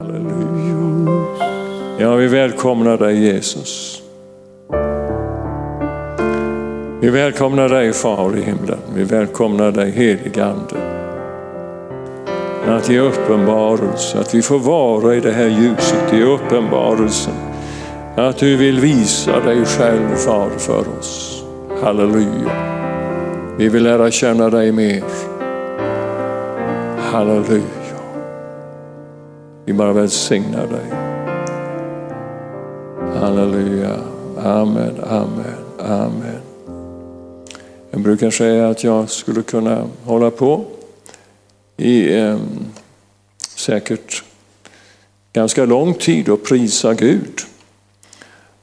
[0.00, 1.26] Halleluja.
[1.98, 4.02] Ja, vi välkomnar dig Jesus.
[7.00, 8.78] Vi välkomnar dig Far i himlen.
[8.94, 10.76] Vi välkomnar dig helige Ande.
[12.66, 17.34] Att ge uppenbarelse, att vi får vara i det här ljuset, i uppenbarelsen.
[18.16, 21.44] Att du vill visa dig själv Far för oss.
[21.82, 22.50] Halleluja.
[23.58, 25.04] Vi vill lära känna dig mer.
[26.98, 27.75] Halleluja.
[29.66, 30.90] Vi bara välsignar dig.
[33.20, 33.96] Halleluja.
[34.38, 36.40] Amen, amen, amen.
[37.90, 40.64] Jag brukar säga att jag skulle kunna hålla på
[41.76, 42.38] i eh,
[43.56, 44.24] säkert
[45.32, 47.40] ganska lång tid och prisa Gud.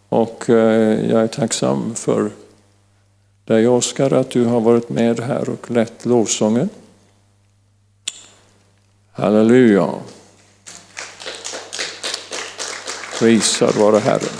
[0.09, 2.31] Och eh, jag är tacksam för
[3.45, 6.69] dig Oskar att du har varit med här och lett lovsången.
[9.11, 9.89] Halleluja.
[13.19, 14.37] Prisad vare Herren.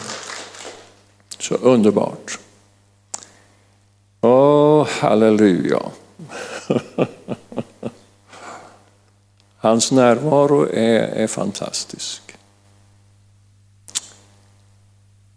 [1.39, 2.39] Så underbart.
[4.22, 5.81] Åh, halleluja.
[9.58, 12.22] Hans närvaro är, är fantastisk.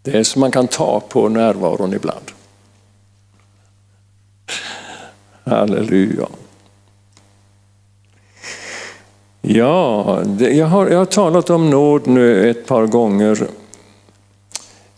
[0.01, 2.31] Det är som man kan ta på närvaron ibland.
[5.43, 6.27] Halleluja.
[9.49, 13.47] Ja, det, jag, har, jag har talat om nåd nu ett par gånger.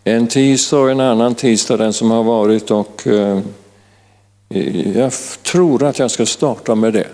[0.04, 2.72] En tisdag och en annan tisdag, den som har varit.
[2.72, 3.40] och eh,
[4.96, 7.08] Jag tror att jag ska starta med det.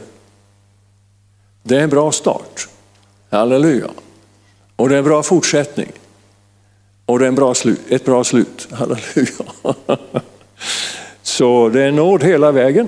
[1.63, 2.67] Det är en bra start.
[3.29, 3.89] Halleluja.
[4.75, 5.91] Och det är en bra fortsättning.
[7.05, 8.67] Och det är en bra slut, ett bra slut.
[8.71, 9.75] Halleluja.
[11.21, 12.87] Så det är nåd hela vägen.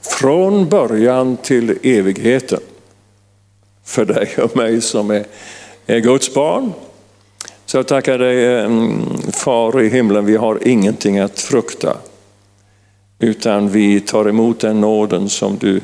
[0.00, 2.60] Från början till evigheten.
[3.84, 5.26] För dig och mig som är,
[5.86, 6.72] är Guds barn.
[7.66, 8.70] Så jag tackar dig eh,
[9.32, 11.96] Far i himlen, vi har ingenting att frukta.
[13.18, 15.80] Utan vi tar emot den nåden som du,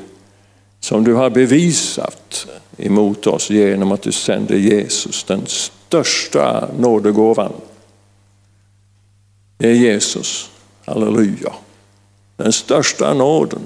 [0.80, 2.46] som du har bevisat
[2.76, 7.52] emot oss genom att du sände Jesus, den största nådegåvan.
[9.58, 10.50] Det är Jesus,
[10.84, 11.52] halleluja.
[12.36, 13.60] Den största nåden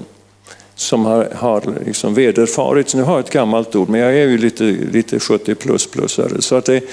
[0.75, 2.95] som har, har liksom vederfarits.
[2.95, 6.41] Nu har jag ett gammalt ord, men jag är ju lite, lite 70 plus plusare.
[6.41, 6.83] Så att det,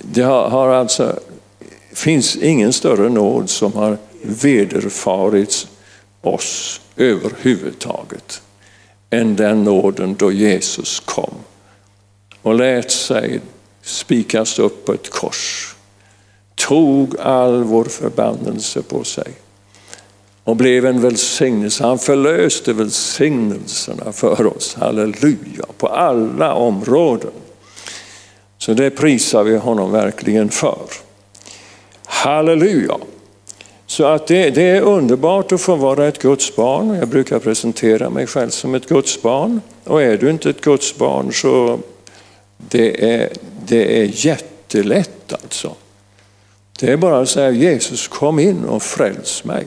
[0.00, 1.18] det har, har alltså,
[1.92, 5.68] finns ingen större nåd som har vederfarits
[6.20, 8.42] oss överhuvudtaget
[9.10, 11.34] än den nåden då Jesus kom
[12.42, 13.40] och lät sig
[13.82, 15.74] spikas upp på ett kors.
[16.54, 19.32] Tog all vår förbannelse på sig
[20.44, 21.84] och blev en välsignelse.
[21.84, 27.30] Han förlöste välsignelserna för oss, halleluja, på alla områden.
[28.58, 30.86] Så det prisar vi honom verkligen för.
[32.04, 32.96] Halleluja!
[33.86, 36.94] Så att det, det, är underbart att få vara ett Guds barn.
[36.94, 39.60] Jag brukar presentera mig själv som ett Guds barn.
[39.84, 41.78] Och är du inte ett Guds barn så
[42.56, 43.28] det är
[43.66, 45.74] det är jättelätt alltså.
[46.80, 49.66] Det är bara att säga Jesus kom in och fräls mig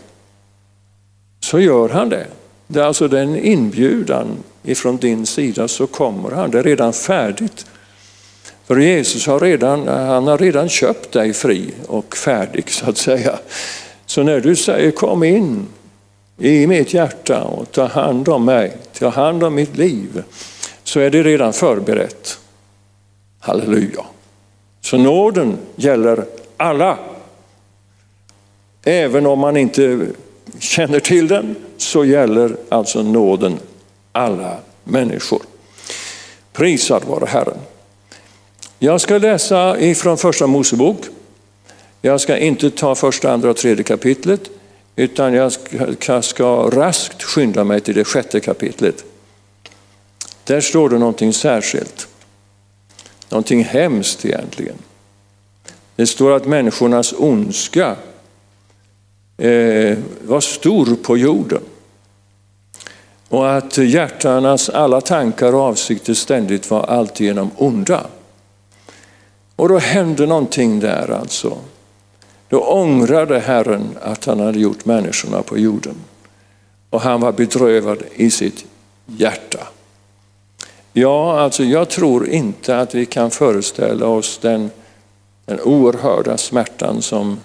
[1.45, 2.27] så gör han det.
[2.67, 4.27] Det är alltså den inbjudan
[4.63, 6.51] ifrån din sida så kommer han.
[6.51, 7.65] Det är redan färdigt.
[8.67, 13.39] För Jesus har redan, han har redan köpt dig fri och färdig så att säga.
[14.05, 15.67] Så när du säger kom in
[16.37, 20.23] i mitt hjärta och ta hand om mig, ta hand om mitt liv,
[20.83, 22.39] så är det redan förberett.
[23.39, 24.05] Halleluja.
[24.81, 26.25] Så nåden gäller
[26.57, 26.97] alla.
[28.83, 30.07] Även om man inte
[30.59, 33.59] känner till den så gäller alltså nåden
[34.11, 35.41] alla människor.
[36.53, 37.57] Prisad vare Herren.
[38.79, 41.05] Jag ska läsa ifrån första Mosebok.
[42.01, 44.49] Jag ska inte ta första, andra och tredje kapitlet
[44.95, 45.51] utan jag
[45.99, 49.03] ska, ska raskt skynda mig till det sjätte kapitlet.
[50.43, 52.07] Där står det någonting särskilt.
[53.29, 54.75] Någonting hemskt egentligen.
[55.95, 57.95] Det står att människornas ondska
[59.37, 61.61] Eh, var stor på jorden.
[63.29, 68.05] Och att hjärtarnas alla tankar och avsikter ständigt var alltigenom onda.
[69.55, 71.57] Och då hände någonting där alltså.
[72.49, 75.95] Då ångrade Herren att han hade gjort människorna på jorden.
[76.89, 78.65] Och han var bedrövad i sitt
[79.05, 79.67] hjärta.
[80.93, 84.71] Ja, alltså jag tror inte att vi kan föreställa oss den,
[85.45, 87.39] den oerhörda smärtan som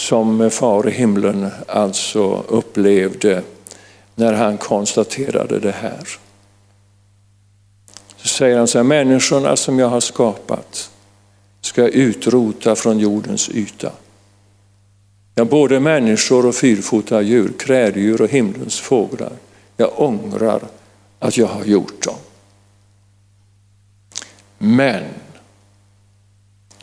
[0.00, 3.42] som far i himlen alltså upplevde
[4.14, 6.08] när han konstaterade det här.
[8.16, 10.90] Så säger han så här, människorna som jag har skapat
[11.60, 13.92] ska jag utrota från jordens yta.
[15.34, 19.32] Ja, både människor och fyrfota djur, kräldjur och himlens fåglar.
[19.76, 20.62] Jag ångrar
[21.18, 22.18] att jag har gjort dem.
[24.58, 25.04] Men,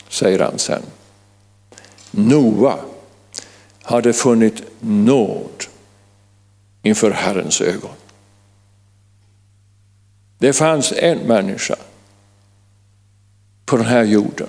[0.10, 0.82] säger han sen,
[2.12, 2.80] Noa
[3.88, 5.64] hade funnit nåd
[6.82, 7.92] inför Herrens ögon.
[10.38, 11.76] Det fanns en människa
[13.66, 14.48] på den här jorden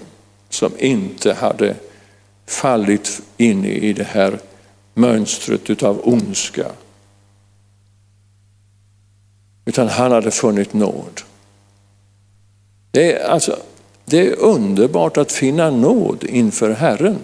[0.48, 1.76] som inte hade
[2.46, 4.38] fallit in i det här
[4.94, 6.66] mönstret av ondska.
[9.64, 11.20] Utan han hade funnit nåd.
[12.90, 13.58] Det är, alltså,
[14.04, 17.18] det är underbart att finna nåd inför Herren.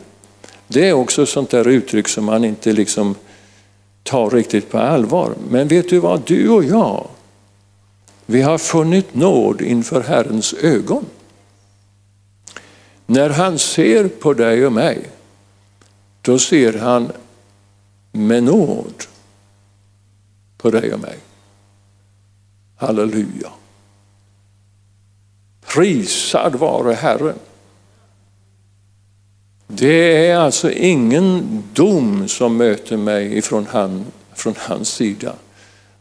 [0.69, 3.15] Det är också ett sånt där uttryck som man inte liksom
[4.03, 5.35] tar riktigt på allvar.
[5.51, 7.09] Men vet du vad, du och jag,
[8.27, 11.05] vi har funnit nåd inför Herrens ögon.
[13.07, 15.09] När han ser på dig och mig,
[16.23, 17.13] då ser han
[18.13, 19.05] med nåd
[20.59, 21.19] på dig och mig.
[22.77, 23.51] Halleluja.
[25.67, 27.39] Prisad vare Herren.
[29.77, 34.05] Det är alltså ingen dom som möter mig från, han,
[34.35, 35.35] från hans sida.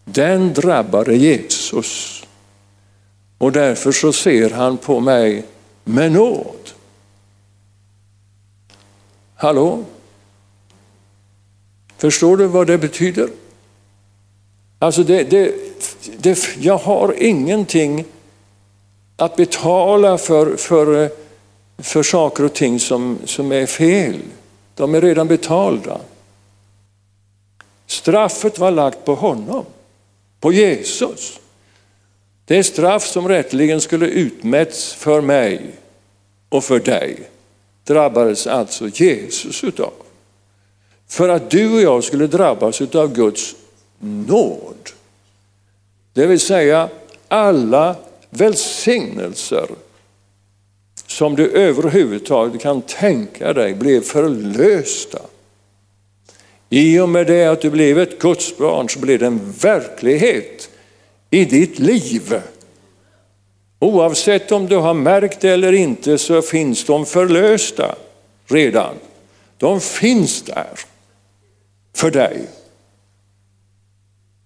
[0.06, 2.24] Den drabbade Jesus.
[3.38, 5.46] Och därför så ser han på mig
[5.84, 6.70] med nåd.
[9.36, 9.84] Hallå?
[11.98, 13.30] Förstår du vad det betyder?
[14.80, 15.56] Alltså det, det,
[16.18, 18.06] det, jag har ingenting
[19.18, 21.10] att betala för, för,
[21.78, 24.20] för saker och ting som, som är fel.
[24.76, 26.00] De är redan betalda.
[27.88, 29.66] Straffet var lagt på honom,
[30.40, 31.40] på Jesus.
[32.46, 35.62] Det straff som rättligen skulle utmätts för mig
[36.50, 37.30] och för dig
[37.84, 39.94] drabbades alltså Jesus utav.
[41.08, 43.56] För att du och jag skulle drabbas utav Guds
[44.00, 44.90] nåd.
[46.14, 46.90] Det vill säga
[47.28, 47.96] alla
[48.30, 49.68] välsignelser
[51.14, 55.20] som du överhuvudtaget kan tänka dig blev förlösta.
[56.70, 60.70] I och med det att du blev ett Guds barn så blev det en verklighet
[61.30, 62.42] i ditt liv.
[63.80, 67.96] Oavsett om du har märkt det eller inte så finns de förlösta
[68.46, 68.96] redan.
[69.58, 70.80] De finns där
[71.96, 72.48] för dig.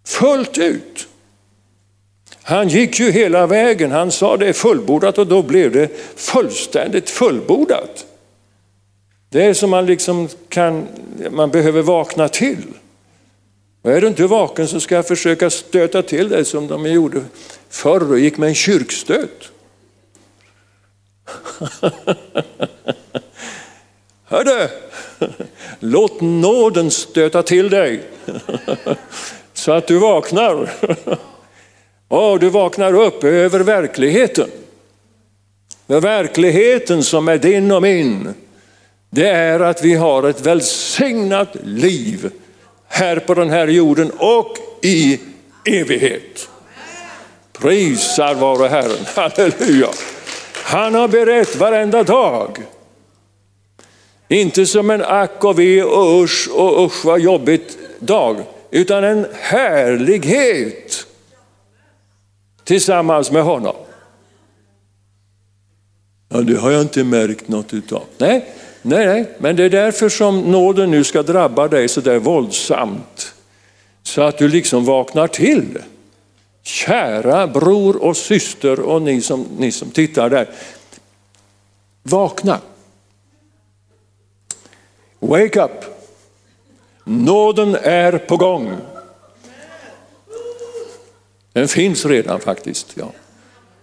[0.06, 1.08] Fullt ut.
[2.48, 7.10] Han gick ju hela vägen, han sa det är fullbordat och då blev det fullständigt
[7.10, 8.06] fullbordat.
[9.30, 10.88] Det är som man liksom kan,
[11.32, 12.64] man behöver vakna till.
[13.82, 17.22] Och är du inte vaken så ska jag försöka stöta till dig som de gjorde
[17.70, 19.52] förr och gick med en kyrkstöt.
[24.24, 24.68] Hördu,
[25.80, 28.04] låt nåden stöta till dig
[29.54, 30.74] så att du vaknar.
[32.08, 34.50] Och du vaknar upp över verkligheten.
[35.88, 38.34] För verkligheten som är din och min,
[39.10, 42.30] det är att vi har ett välsignat liv
[42.88, 45.20] här på den här jorden och i
[45.66, 46.50] evighet.
[47.60, 49.90] Prisar vare Herren, halleluja.
[50.54, 52.58] Han har berett varenda dag.
[54.28, 58.38] Inte som en ack och ve och usch och usch vad jobbigt dag,
[58.72, 61.07] utan en härlighet
[62.68, 63.76] tillsammans med honom.
[66.30, 68.04] Ja, det har jag inte märkt något utav.
[68.18, 68.46] Nej,
[68.82, 73.34] nej, nej, men det är därför som nåden nu ska drabba dig så där våldsamt.
[74.04, 75.78] Så att du liksom vaknar till.
[76.64, 80.50] Kära bror och syster och ni som, ni som tittar där.
[82.04, 82.60] Vakna.
[85.20, 85.86] Wake up.
[87.04, 88.72] Nåden är på gång.
[91.58, 92.94] Den finns redan faktiskt.
[92.96, 93.12] Ja.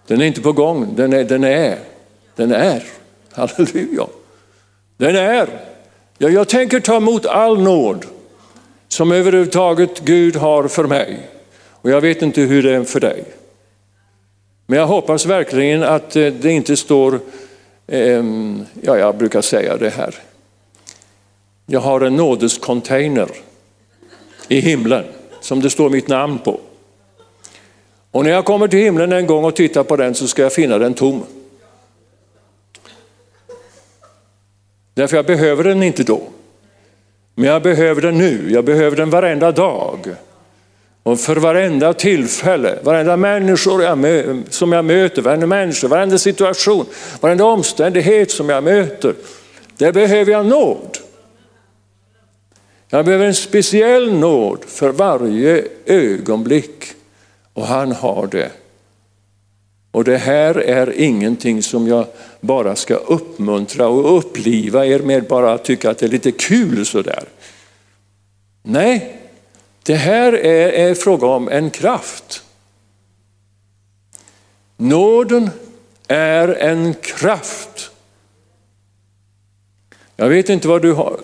[0.07, 1.25] Den är inte på gång, den är.
[1.25, 1.79] Den är.
[2.37, 2.85] Den är.
[3.33, 4.07] Halleluja.
[4.97, 5.49] Den är.
[6.19, 8.07] Ja, jag tänker ta emot all nåd
[8.89, 11.21] som överhuvudtaget Gud har för mig.
[11.71, 13.25] Och jag vet inte hur det är för dig.
[14.67, 17.21] Men jag hoppas verkligen att eh, det inte står,
[17.87, 18.25] eh,
[18.83, 20.15] ja jag brukar säga det här.
[21.67, 23.29] Jag har en nådescontainer
[24.49, 25.05] i himlen
[25.41, 26.61] som det står mitt namn på.
[28.15, 30.53] Och när jag kommer till himlen en gång och tittar på den så ska jag
[30.53, 31.23] finna den tom.
[34.95, 36.23] Därför jag behöver den inte då.
[37.35, 40.15] Men jag behöver den nu, jag behöver den varenda dag.
[41.03, 46.87] Och för varenda tillfälle, varenda människor jag mö, som jag möter, varenda människa, varenda situation,
[47.21, 49.15] varenda omständighet som jag möter,
[49.77, 50.99] där behöver jag nåd.
[52.89, 56.95] Jag behöver en speciell nåd för varje ögonblick
[57.55, 58.51] och han har det.
[59.91, 62.07] Och det här är ingenting som jag
[62.41, 67.25] bara ska uppmuntra och uppliva er med, bara tycka att det är lite kul sådär.
[68.63, 69.21] Nej,
[69.83, 72.43] det här är, är fråga om en kraft.
[74.77, 75.51] Nåden
[76.09, 77.91] är en kraft.
[80.17, 81.21] Jag vet inte vad du har,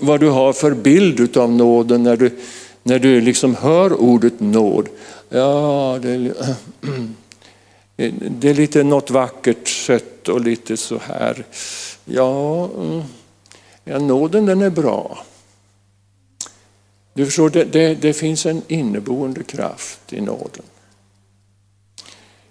[0.00, 2.38] vad du har för bild av nåden när du,
[2.82, 4.88] när du liksom hör ordet nåd.
[5.32, 6.34] Ja, det,
[8.30, 11.44] det är lite något vackert sött och lite så här.
[12.04, 13.02] Ja, mm.
[13.84, 15.24] ja nåden den är bra.
[17.14, 20.62] Du förstår, det, det, det finns en inneboende kraft i nåden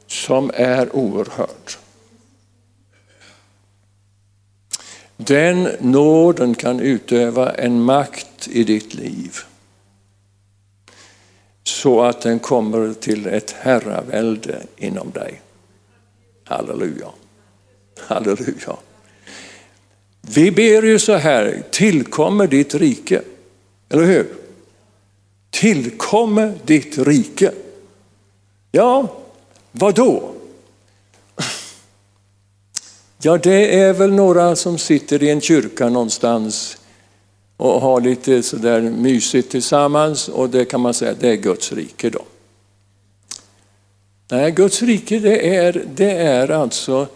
[0.07, 1.71] som är oerhörd.
[5.17, 9.37] Den nåden kan utöva en makt i ditt liv
[11.69, 15.41] så att den kommer till ett herravälde inom dig.
[16.43, 17.07] Halleluja.
[17.99, 18.75] Halleluja.
[20.21, 23.21] Vi ber ju så här, tillkommer ditt rike.
[23.89, 24.27] Eller hur?
[25.49, 27.51] Tillkommer ditt rike.
[28.71, 29.17] Ja,
[29.71, 30.33] vad då?
[33.21, 36.77] Ja, det är väl några som sitter i en kyrka någonstans
[37.59, 42.09] och ha lite sådär mysigt tillsammans och det kan man säga det är Guds rike
[42.09, 42.25] då.
[44.29, 47.07] Nej, Guds rike det är, det är alltså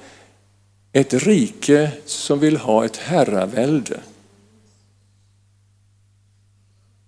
[0.91, 3.99] ett rike som vill ha ett herravälde.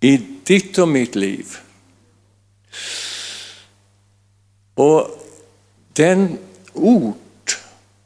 [0.00, 1.46] I ditt och mitt liv.
[4.74, 5.08] Och
[5.92, 6.38] den
[6.72, 7.58] ort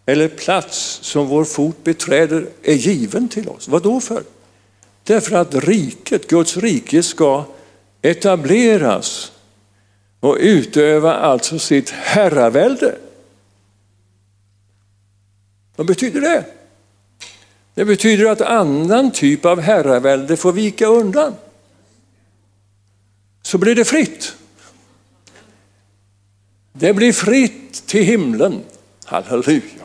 [0.06, 3.68] eller plats som vår fot beträder är given till oss.
[3.68, 4.22] Vad då för?
[5.10, 7.44] Därför att riket, Guds rike ska
[8.02, 9.32] etableras
[10.20, 12.96] och utöva alltså sitt herravälde.
[15.76, 16.44] Vad betyder det?
[17.74, 21.34] Det betyder att annan typ av herravälde får vika undan.
[23.42, 24.36] Så blir det fritt.
[26.72, 28.60] Det blir fritt till himlen.
[29.04, 29.84] Halleluja.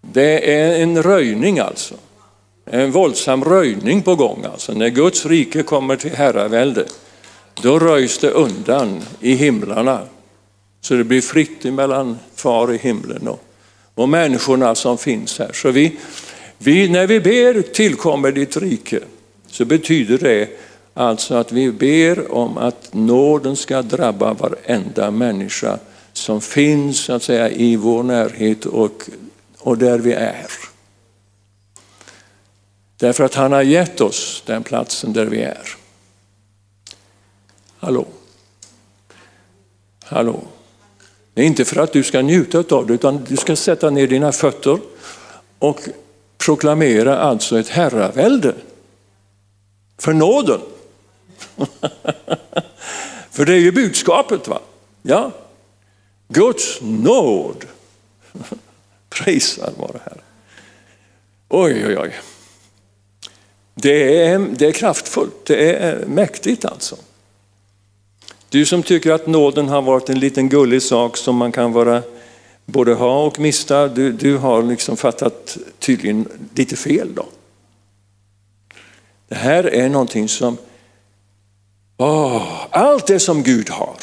[0.00, 1.94] Det är en röjning alltså
[2.74, 4.44] en våldsam röjning på gång.
[4.52, 4.72] Alltså.
[4.72, 6.84] När Guds rike kommer till herravälde,
[7.62, 10.00] då röjs det undan i himlarna.
[10.80, 13.42] Så det blir fritt mellan far i himlen och,
[13.94, 15.50] och människorna som finns här.
[15.52, 15.96] Så vi,
[16.58, 19.00] vi, när vi ber tillkommer ditt rike,
[19.46, 20.48] så betyder det
[20.94, 25.78] alltså att vi ber om att nåden ska drabba varenda människa
[26.12, 29.02] som finns så att säga, i vår närhet och,
[29.58, 30.46] och där vi är.
[33.02, 35.68] Därför att han har gett oss den platsen där vi är.
[37.78, 38.06] Hallå?
[40.04, 40.42] Hallå?
[41.34, 44.06] Det är inte för att du ska njuta av det utan du ska sätta ner
[44.06, 44.78] dina fötter
[45.58, 45.80] och
[46.38, 48.54] proklamera alltså ett herravälde
[49.98, 50.60] för nåden.
[53.30, 54.48] för det är ju budskapet.
[54.48, 54.60] va?
[55.02, 55.32] Ja.
[56.28, 57.64] Guds nåd.
[59.08, 60.24] Prisad vare Herren.
[61.48, 62.14] Oj, oj, oj.
[63.74, 66.96] Det är, det är kraftfullt, det är eh, mäktigt alltså.
[68.48, 72.02] Du som tycker att nåden har varit en liten gullig sak som man kan vara
[72.66, 77.26] både ha och mista, du, du har liksom fattat tydligen lite fel då.
[79.28, 80.56] Det här är någonting som,
[81.96, 83.96] Åh, allt det som Gud har.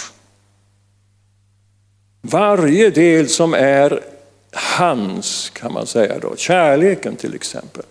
[2.22, 4.04] Varje del som är
[4.52, 7.84] hans kan man säga då, kärleken till exempel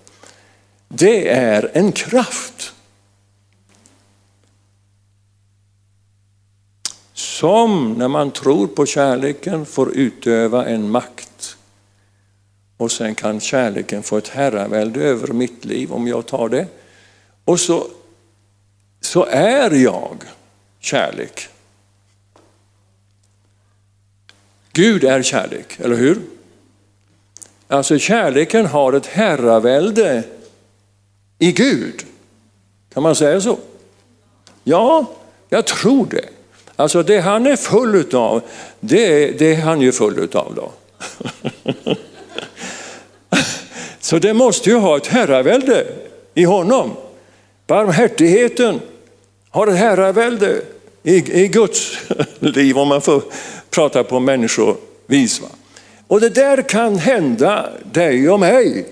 [0.89, 2.75] det är en kraft.
[7.13, 11.57] Som när man tror på kärleken får utöva en makt.
[12.77, 16.67] Och sen kan kärleken få ett herravälde över mitt liv om jag tar det.
[17.45, 17.87] Och så,
[19.01, 20.17] så är jag
[20.81, 21.49] kärlek.
[24.73, 26.19] Gud är kärlek, eller hur?
[27.69, 30.25] Alltså kärleken har ett herravälde
[31.39, 32.05] i Gud.
[32.95, 33.59] Kan man säga så?
[34.65, 35.07] Ja,
[35.49, 36.29] jag tror det.
[36.77, 38.43] Alltså det han är full utav,
[38.81, 40.73] det, det är han ju full utav då.
[44.01, 45.87] så det måste ju ha ett herravälde
[46.35, 46.91] i honom.
[47.67, 48.81] Barmhärtigheten
[49.51, 50.63] har ett herravälde
[51.03, 51.99] i, i Guds
[52.39, 53.23] liv, om man får
[53.71, 55.41] prata på människovis.
[55.41, 55.49] Va?
[56.07, 58.87] Och det där kan hända dig och mig,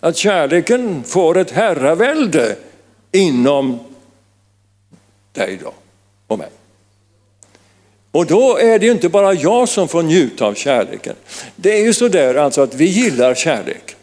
[0.00, 2.56] att kärleken får ett herravälde
[3.12, 3.78] inom
[5.32, 5.72] dig då
[6.26, 6.48] och mig.
[8.10, 11.16] Och då är det ju inte bara jag som får njuta av kärleken.
[11.56, 13.96] Det är ju så där alltså att vi gillar kärlek.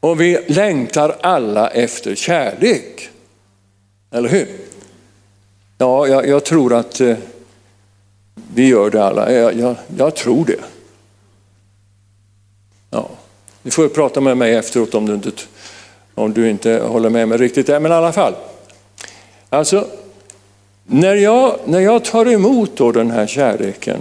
[0.00, 3.10] Och vi längtar alla efter kärlek.
[4.10, 4.48] Eller hur?
[5.78, 7.16] Ja, jag, jag tror att eh,
[8.54, 9.32] vi gör det alla.
[9.32, 10.60] Jag, jag, jag, tror det.
[12.90, 13.10] Ja.
[13.62, 15.30] Du får prata med mig efteråt om du inte,
[16.14, 18.34] om du inte håller med mig riktigt där, men i alla fall.
[19.48, 19.88] Alltså,
[20.86, 24.00] när jag, när jag tar emot då den här kärleken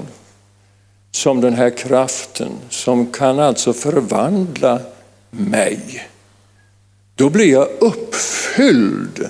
[1.12, 4.80] som den här kraften som kan alltså förvandla
[5.30, 6.08] mig,
[7.16, 9.30] då blir jag uppfylld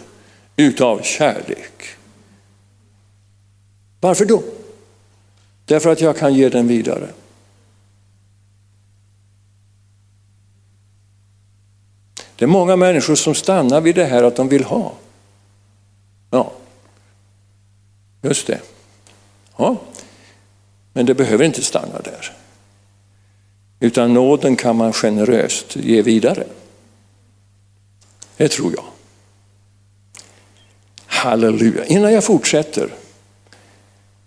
[0.55, 1.83] utav kärlek.
[3.99, 4.43] Varför då?
[5.65, 7.07] Därför att jag kan ge den vidare.
[12.41, 14.93] Det är många människor som stannar vid det här att de vill ha.
[16.29, 16.51] Ja,
[18.21, 18.59] just det.
[19.57, 19.77] Ja.
[20.93, 22.33] Men det behöver inte stanna där.
[23.79, 26.43] Utan nåden kan man generöst ge vidare.
[28.37, 28.85] Det tror jag.
[31.05, 31.85] Halleluja.
[31.85, 32.93] Innan jag fortsätter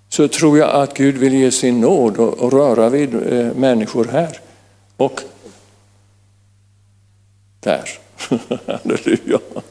[0.09, 4.41] så tror jag att Gud vill ge sin nåd och, röra vid eh, människor här
[4.97, 5.21] och
[7.61, 8.04] där.
[8.67, 9.39] Halleluja.
[9.55, 9.63] Eh,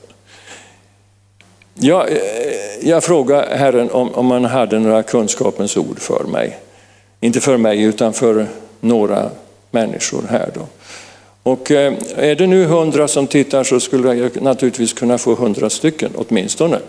[1.74, 2.10] jag,
[2.82, 6.58] jag frågade Herren om, om han hade några kunskapens ord för mig.
[7.20, 8.48] Inte för mig utan för
[8.80, 9.30] några
[9.72, 10.52] människor här.
[10.54, 10.68] Då.
[11.44, 15.70] Och eh, är det nu hundra som tittar så skulle jag naturligtvis kunna få hundra
[15.70, 16.80] stycken åtminstone.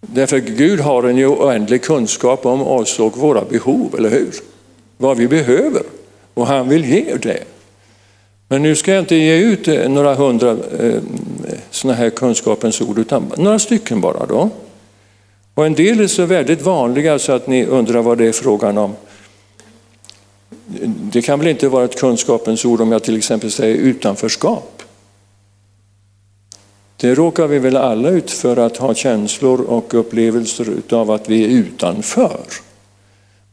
[0.00, 4.34] Därför Gud har en oändlig kunskap om oss och våra behov, eller hur?
[4.96, 5.82] Vad vi behöver.
[6.34, 7.44] Och han vill ge det.
[8.52, 11.02] Men nu ska jag inte ge ut eh, några hundra eh,
[11.70, 14.50] sådana här kunskapens ord, utan några stycken bara då.
[15.54, 18.78] Och en del är så väldigt vanliga så att ni undrar vad det är frågan
[18.78, 18.94] om.
[21.12, 24.82] Det kan väl inte vara ett kunskapens ord om jag till exempel säger utanförskap.
[26.96, 31.44] Det råkar vi väl alla ut för att ha känslor och upplevelser av att vi
[31.44, 32.40] är utanför.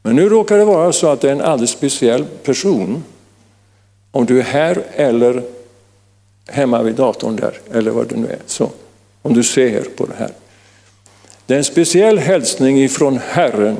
[0.01, 3.03] Men nu råkar det vara så att det är en alldeles speciell person.
[4.11, 5.43] Om du är här eller
[6.47, 8.39] hemma vid datorn där, eller vad det nu är.
[8.45, 8.69] Så,
[9.21, 10.31] om du ser på det här.
[11.45, 13.77] Det är en speciell hälsning ifrån Herren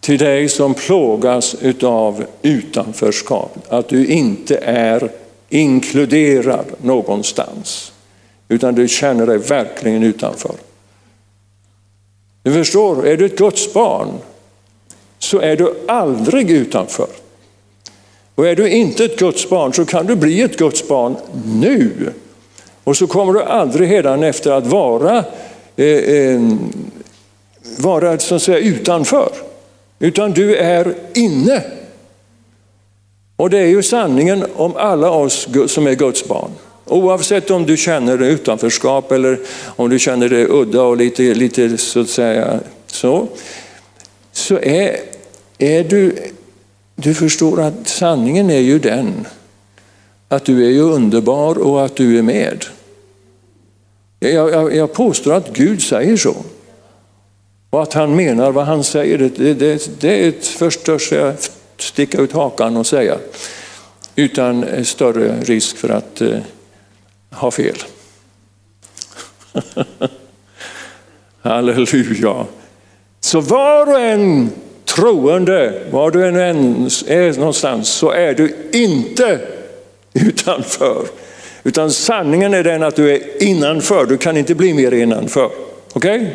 [0.00, 3.58] till dig som plågas utav utanförskap.
[3.68, 5.10] Att du inte är
[5.48, 7.92] inkluderad någonstans.
[8.48, 10.54] Utan du känner dig verkligen utanför.
[12.42, 14.08] Du förstår, är du ett Guds barn
[15.18, 17.08] så är du aldrig utanför.
[18.36, 21.16] Och är du inte ett Guds barn så kan du bli ett Guds barn
[21.60, 22.12] nu.
[22.84, 25.24] Och så kommer du aldrig redan efter att vara,
[25.76, 26.40] eh, eh,
[27.78, 29.32] vara så att säga, utanför.
[29.98, 31.62] Utan du är inne.
[33.36, 36.50] Och det är ju sanningen om alla oss som är Guds barn.
[36.84, 39.38] Oavsett om du känner utanförskap eller
[39.76, 43.26] om du känner dig udda och lite, lite så att säga så.
[44.32, 44.96] Så är,
[45.58, 46.16] är du,
[46.96, 49.26] du förstår att sanningen är ju den
[50.28, 52.64] att du är ju underbar och att du är med.
[54.18, 56.36] Jag, jag, jag påstår att Gud säger så.
[57.70, 62.18] Och att han menar vad han säger, det, det, det är ett först att sticka
[62.18, 63.18] ut hakan och säga.
[64.14, 66.38] Utan större risk för att eh,
[67.30, 67.76] ha fel.
[71.40, 72.46] Halleluja.
[73.20, 74.50] Så var och en
[74.96, 79.40] troende, var du än är någonstans, så är du inte
[80.12, 81.06] utanför.
[81.64, 85.50] Utan sanningen är den att du är innanför, du kan inte bli mer innanför.
[85.92, 86.16] Okej?
[86.16, 86.28] Okay?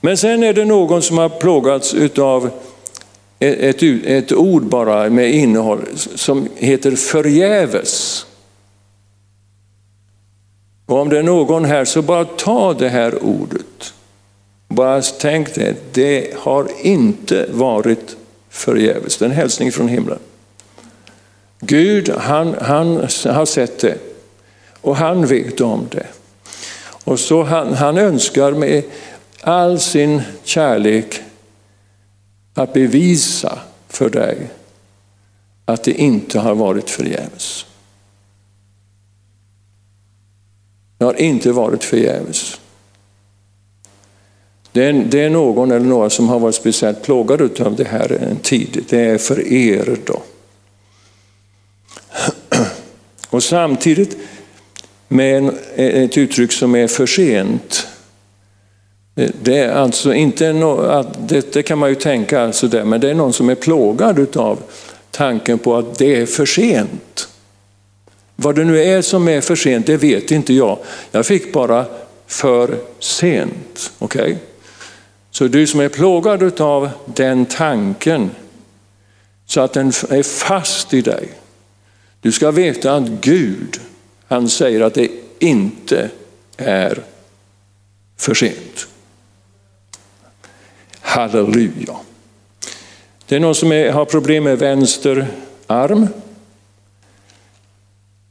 [0.00, 2.50] Men sen är det någon som har plågats av
[3.38, 8.26] ett, ett, ett ord bara med innehåll som heter förgäves.
[10.86, 13.94] Och om det är någon här så bara ta det här ordet.
[14.74, 18.16] Bara tänk det, det har inte varit
[18.48, 19.16] förgäves.
[19.16, 20.18] Det är en hälsning från himlen.
[21.60, 23.98] Gud han, han har sett det
[24.80, 26.06] och han vet om det.
[27.04, 28.84] Och så han, han önskar med
[29.40, 31.20] all sin kärlek
[32.54, 33.58] att bevisa
[33.88, 34.50] för dig
[35.64, 37.66] att det inte har varit förgäves.
[40.98, 42.60] Det har inte varit förgäves.
[44.74, 48.12] Det är, det är någon eller några som har varit speciellt plågade av det här
[48.12, 48.84] en tid.
[48.88, 50.22] Det är för er då.
[53.30, 54.16] Och samtidigt
[55.08, 57.86] med ett uttryck som är för sent.
[59.42, 63.14] Det är alltså inte no, det, det, kan man ju tänka, alltså men det är
[63.14, 64.58] någon som är plågad av
[65.10, 67.28] tanken på att det är för sent.
[68.36, 70.78] Vad det nu är som är för sent, det vet inte jag.
[71.10, 71.84] Jag fick bara
[72.26, 73.92] för sent.
[73.98, 74.34] Okay?
[75.34, 78.30] Så du som är plågad av den tanken,
[79.46, 81.28] så att den är fast i dig.
[82.20, 83.80] Du ska veta att Gud,
[84.26, 86.10] han säger att det inte
[86.56, 87.02] är
[88.16, 88.88] för sent.
[91.00, 91.96] Halleluja.
[93.26, 95.26] Det är någon som är, har problem med vänster
[95.66, 96.06] arm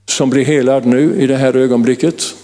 [0.06, 2.36] som blir helad nu i det här ögonblicket.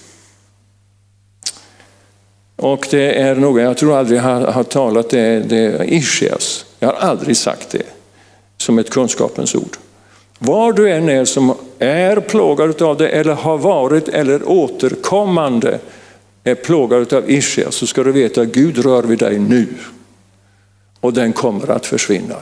[2.60, 6.66] Och det är något, jag tror aldrig jag har, har talat det, det ischias.
[6.80, 7.86] Jag har aldrig sagt det
[8.58, 9.78] som ett kunskapens ord.
[10.40, 15.80] Var du än är som är plågad av det eller har varit eller återkommande
[16.44, 19.68] är plågad av ischias så ska du veta att Gud rör vid dig nu.
[21.00, 22.36] Och den kommer att försvinna.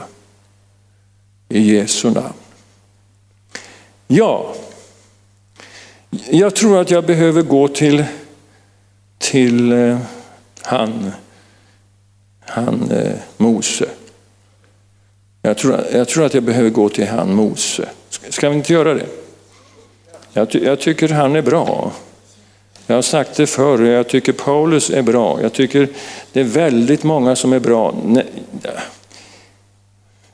[1.48, 2.32] I Jesu namn.
[4.06, 4.54] Ja,
[6.30, 8.04] jag tror att jag behöver gå till,
[9.28, 9.98] till eh,
[10.62, 11.12] han,
[12.40, 13.88] han eh, Mose.
[15.42, 17.88] Jag tror, jag tror att jag behöver gå till han Mose.
[18.28, 19.06] Ska vi inte göra det?
[20.32, 21.92] Jag, jag tycker han är bra.
[22.86, 25.42] Jag har sagt det förr, jag tycker Paulus är bra.
[25.42, 25.88] Jag tycker
[26.32, 27.94] det är väldigt många som är bra.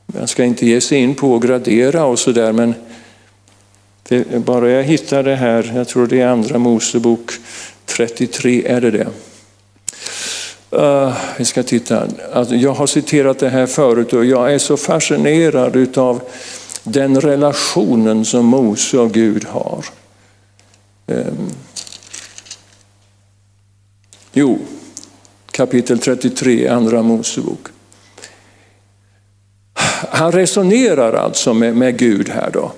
[0.06, 2.74] Man ska inte ge sig in på att gradera och sådär, men
[4.08, 7.30] det, bara jag hittar det här, jag tror det är andra Mosebok
[7.86, 9.06] 33, är det det?
[10.76, 12.08] Uh, vi ska titta.
[12.32, 16.22] Alltså, jag har citerat det här förut och jag är så fascinerad utav
[16.82, 19.84] den relationen som Mose och Gud har.
[21.06, 21.50] Um.
[24.32, 24.58] Jo,
[25.50, 27.66] kapitel 33, andra Mosebok.
[30.10, 32.72] Han resonerar alltså med, med Gud här då.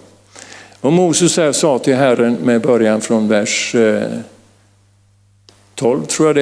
[0.80, 4.02] Och Moses sa till Herren med början från vers eh,
[5.76, 6.36] 12 tror jag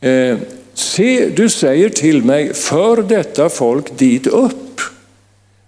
[0.00, 0.38] det eh,
[0.74, 4.80] Se, du säger till mig, för detta folk dit upp.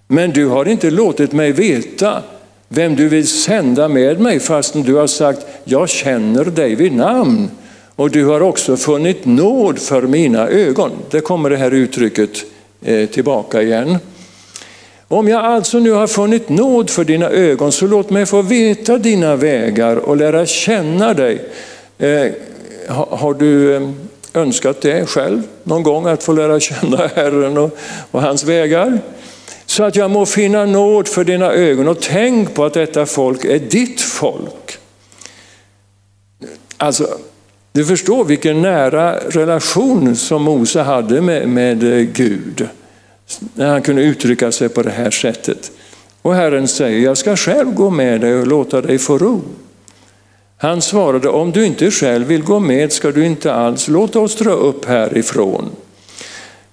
[0.09, 2.23] Men du har inte låtit mig veta
[2.69, 7.51] vem du vill sända med mig fastän du har sagt, jag känner dig vid namn.
[7.97, 10.91] Och du har också funnit nåd för mina ögon.
[11.11, 12.31] Det kommer det här uttrycket
[12.83, 13.99] eh, tillbaka igen.
[15.09, 18.99] Om jag alltså nu har funnit nåd för dina ögon så låt mig få veta
[18.99, 21.41] dina vägar och lära känna dig.
[21.99, 22.33] Eh,
[22.89, 23.91] har du eh,
[24.35, 27.79] önskat det själv någon gång att få lära känna Herren och,
[28.11, 29.01] och hans vägar?
[29.67, 33.45] Så att jag må finna nåd för dina ögon och tänk på att detta folk
[33.45, 34.79] är ditt folk.
[36.77, 37.19] Alltså,
[37.73, 42.69] du förstår vilken nära relation som Mose hade med, med eh, Gud
[43.55, 45.71] när han kunde uttrycka sig på det här sättet.
[46.23, 49.43] Och Herren säger, jag ska själv gå med dig och låta dig få ro.
[50.59, 54.37] Han svarade, om du inte själv vill gå med ska du inte alls låta oss
[54.37, 55.71] dra upp härifrån.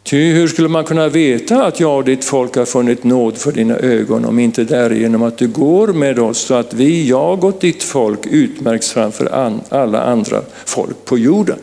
[0.03, 3.51] Ty hur skulle man kunna veta att jag och ditt folk har funnit nåd för
[3.51, 7.57] dina ögon om inte därigenom att du går med oss så att vi, jag och
[7.59, 9.25] ditt folk utmärks framför
[9.69, 11.59] alla andra folk på jorden.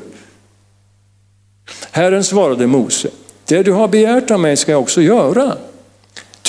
[1.91, 3.09] Herren svarade Mose,
[3.45, 5.57] det du har begärt av mig ska jag också göra.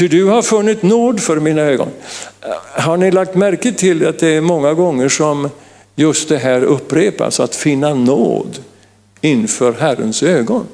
[0.02, 1.88] Ty du har funnit nåd för mina ögon.
[2.42, 5.50] Eh, har ni lagt märke till att det är många gånger som
[5.96, 8.60] just det här upprepas, att finna nåd
[9.22, 10.66] inför Herrens ögon.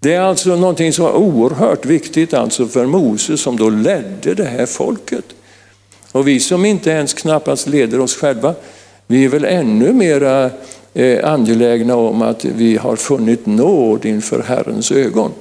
[0.00, 4.44] Det är alltså någonting som var oerhört viktigt alltså för Moses som då ledde det
[4.44, 5.24] här folket.
[6.12, 8.54] Och vi som inte ens knappast leder oss själva,
[9.06, 10.50] vi är väl ännu mera
[10.94, 15.32] eh, angelägna om att vi har funnit nåd inför Herrens ögon.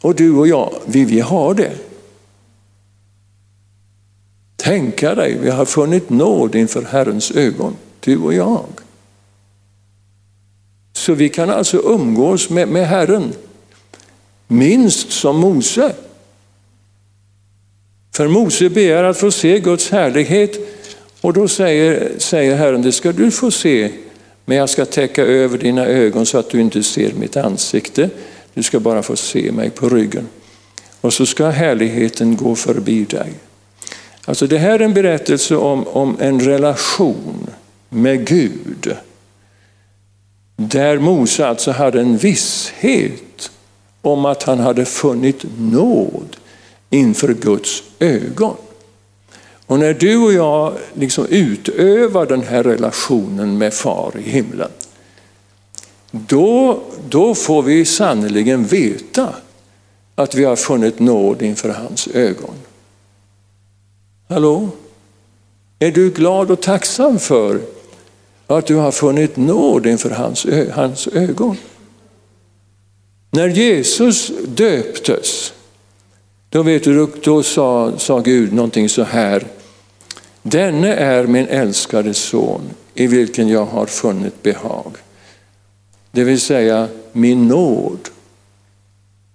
[0.00, 1.72] Och du och jag, vi ha det.
[4.56, 8.66] Tänka dig, vi har funnit nåd inför Herrens ögon, du och jag.
[10.92, 13.32] Så vi kan alltså umgås med, med Herren
[14.48, 15.92] minst som Mose.
[18.14, 20.58] För Mose begär att få se Guds härlighet
[21.20, 23.90] och då säger, säger Herren, det ska du få se,
[24.44, 28.10] men jag ska täcka över dina ögon så att du inte ser mitt ansikte.
[28.54, 30.28] Du ska bara få se mig på ryggen.
[31.00, 33.32] Och så ska härligheten gå förbi dig.
[34.24, 37.50] Alltså det här är en berättelse om, om en relation
[37.88, 38.96] med Gud.
[40.56, 43.50] Där Mose alltså hade en visshet
[44.02, 46.36] om att han hade funnit nåd
[46.90, 48.56] inför Guds ögon.
[49.66, 54.70] Och när du och jag liksom utövar den här relationen med far i himlen,
[56.10, 59.34] då, då får vi sannerligen veta
[60.14, 62.54] att vi har funnit nåd inför hans ögon.
[64.28, 64.68] Hallå?
[65.78, 67.60] Är du glad och tacksam för
[68.46, 71.56] att du har funnit nåd inför hans, hans ögon?
[73.30, 75.52] När Jesus döptes,
[76.48, 79.46] då, vet du, då sa, sa Gud någonting så här.
[80.42, 82.60] Denne är min älskade son
[82.94, 84.92] i vilken jag har funnit behag.
[86.12, 88.08] Det vill säga min nåd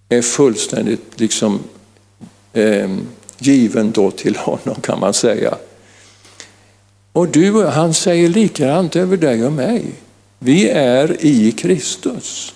[0.10, 1.60] är fullständigt liksom,
[2.54, 2.90] eh,
[3.38, 5.58] given då till honom kan man säga.
[7.12, 9.86] Och du, han säger likadant över dig och mig.
[10.40, 12.54] Vi är i Kristus.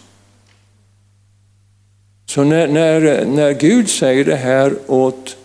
[2.25, 5.37] Så när, när, när Gud säger det här åt,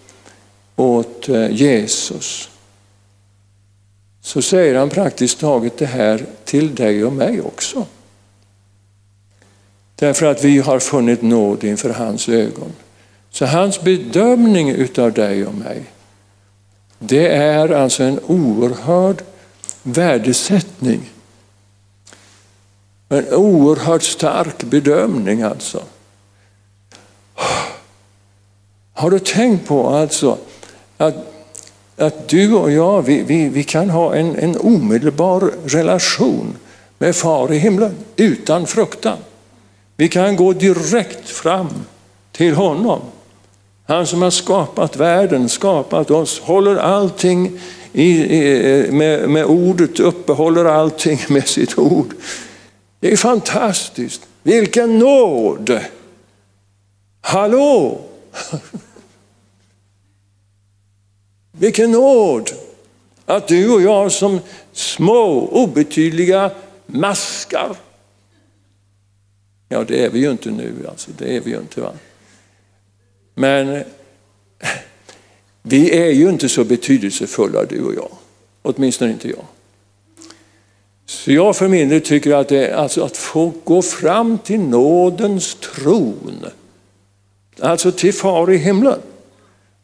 [0.77, 2.51] åt eh, Jesus
[4.21, 7.87] så säger han praktiskt taget det här till dig och mig också.
[9.97, 12.73] Därför att vi har funnit nåd inför hans ögon.
[13.31, 15.83] Så hans bedömning utav dig och mig,
[16.99, 19.23] det är alltså en oerhörd
[19.83, 21.11] värdesättning.
[23.09, 25.83] En oerhört stark bedömning alltså.
[28.93, 30.39] Har du tänkt på alltså
[30.97, 31.15] att,
[31.97, 36.57] att du och jag, vi, vi, vi kan ha en, en omedelbar relation
[36.99, 39.19] med far i himlen utan fruktan.
[39.97, 41.69] Vi kan gå direkt fram
[42.33, 43.01] till honom.
[43.87, 47.61] Han som har skapat världen, skapat oss, håller allting
[47.93, 52.15] i, i, med, med ordet, uppehåller allting med sitt ord.
[53.01, 54.23] Det är fantastiskt.
[54.43, 55.81] Vilken nåd!
[57.21, 58.01] Hallå!
[61.53, 62.51] Vilken nåd
[63.27, 64.41] att du och jag som
[64.73, 66.51] små obetydliga
[66.87, 67.77] maskar
[69.75, 71.11] Ja, det är vi ju inte nu, alltså.
[71.19, 71.81] det är vi ju inte.
[71.81, 71.93] Va?
[73.35, 73.85] Men
[75.63, 78.11] vi är ju inte så betydelsefulla du och jag,
[78.63, 79.45] åtminstone inte jag.
[81.07, 84.61] Så jag för min del tycker att det är alltså att få gå fram till
[84.61, 86.47] nådens tron,
[87.61, 89.01] alltså till far i himlen.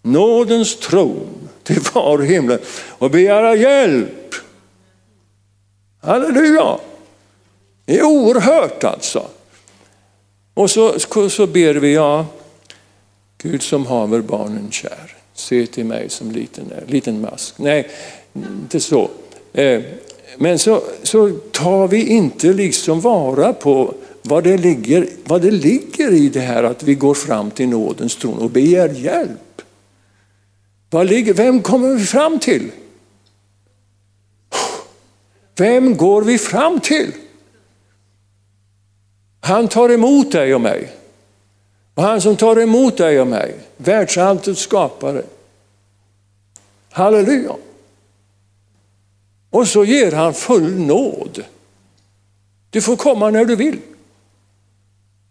[0.03, 4.35] Nådens tron till far i himlen och begära hjälp.
[6.03, 6.79] Halleluja!
[7.85, 9.29] Det är oerhört alltså.
[10.55, 10.99] Och så,
[11.31, 12.27] så ber vi, ja,
[13.43, 17.59] Gud som haver barnen kär, se till mig som liten, liten mask.
[17.59, 17.89] Nej,
[18.33, 19.11] inte så.
[19.53, 19.83] Eh,
[20.39, 26.13] men så, så tar vi inte liksom vara på vad det, ligger, vad det ligger
[26.13, 29.63] i det här att vi går fram till nådens tron och begär hjälp.
[30.91, 32.71] Vad ligger, vem kommer vi fram till?
[35.57, 37.13] Vem går vi fram till?
[39.41, 40.93] Han tar emot dig och mig.
[41.95, 45.23] Och han som tar emot dig och mig, världsalltets skapare.
[46.91, 47.57] Halleluja!
[49.51, 51.45] Och så ger han full nåd.
[52.71, 53.79] Du får komma när du vill.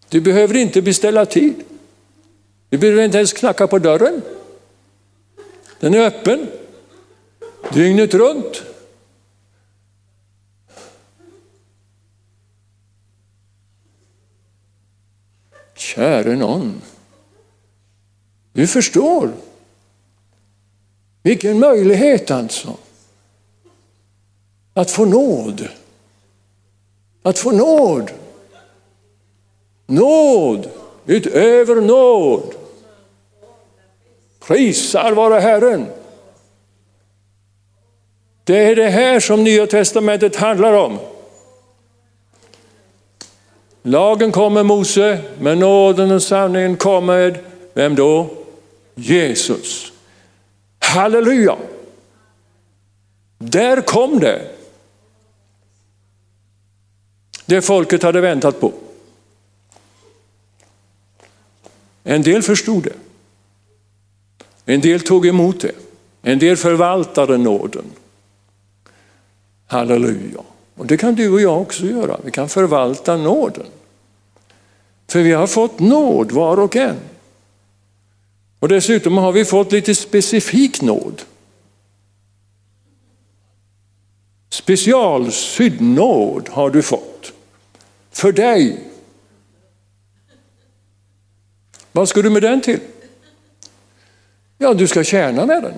[0.09, 1.63] Du behöver inte beställa tid.
[2.69, 4.21] Du behöver inte ens knacka på dörren.
[5.79, 6.47] Den är öppen
[7.73, 8.63] dygnet runt.
[15.79, 16.81] Käre någon.
[18.53, 19.31] Du förstår.
[21.23, 22.77] Vilken möjlighet alltså.
[24.73, 25.67] Att få nåd.
[27.23, 28.11] Att få nåd.
[29.87, 30.69] Nåd
[31.05, 32.53] utöver nåd.
[34.39, 35.85] Prisar vare Herren.
[38.43, 40.99] Det är det här som Nya Testamentet handlar om.
[43.89, 47.41] Lagen kommer Mose, men nåden och sanningen kommer
[47.73, 48.29] vem då?
[48.95, 49.91] Jesus.
[50.79, 51.57] Halleluja!
[53.37, 54.51] Där kom det.
[57.45, 58.73] Det folket hade väntat på.
[62.03, 62.95] En del förstod det.
[64.65, 65.75] En del tog emot det.
[66.21, 67.85] En del förvaltade nåden.
[69.67, 70.41] Halleluja.
[70.75, 72.19] Och det kan du och jag också göra.
[72.23, 73.65] Vi kan förvalta nåden.
[75.09, 76.99] För vi har fått nåd var och en.
[78.59, 81.21] Och dessutom har vi fått lite specifik nåd.
[84.49, 87.33] Specialsydd nåd har du fått.
[88.11, 88.83] För dig.
[91.91, 92.79] Vad ska du med den till?
[94.57, 95.73] Ja, du ska tjäna med den.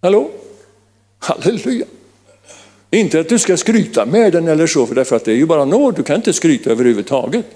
[0.00, 0.30] Hallå?
[1.18, 1.86] Halleluja!
[2.94, 5.46] Inte att du ska skryta med den eller så, för därför att det är ju
[5.46, 5.94] bara nåd.
[5.94, 7.46] Du kan inte skryta överhuvudtaget.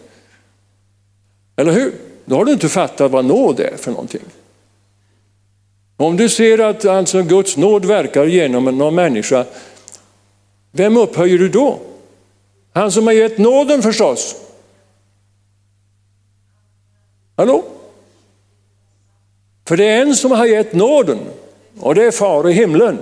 [1.57, 1.95] Eller hur?
[2.25, 4.23] Då har du inte fattat vad nåd är för någonting.
[5.97, 9.45] Om du ser att alltså Guds nåd verkar genom någon människa,
[10.73, 11.79] vem upphöjer du då?
[12.73, 14.37] Han som har gett nåden förstås.
[17.37, 17.65] Hallå?
[19.69, 21.19] För det är en som har gett nåden
[21.81, 22.99] och det är far i himlen.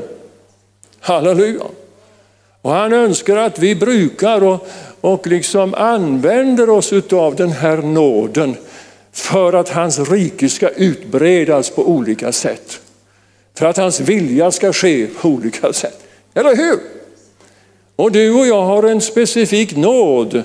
[1.00, 1.64] Halleluja.
[2.64, 4.66] Och han önskar att vi brukar och,
[5.00, 8.56] och liksom använder oss av den här nåden
[9.12, 12.80] för att hans rike ska utbredas på olika sätt.
[13.54, 16.06] För att hans vilja ska ske på olika sätt.
[16.34, 16.78] Eller hur?
[17.96, 20.42] Och du och jag har en specifik nåd.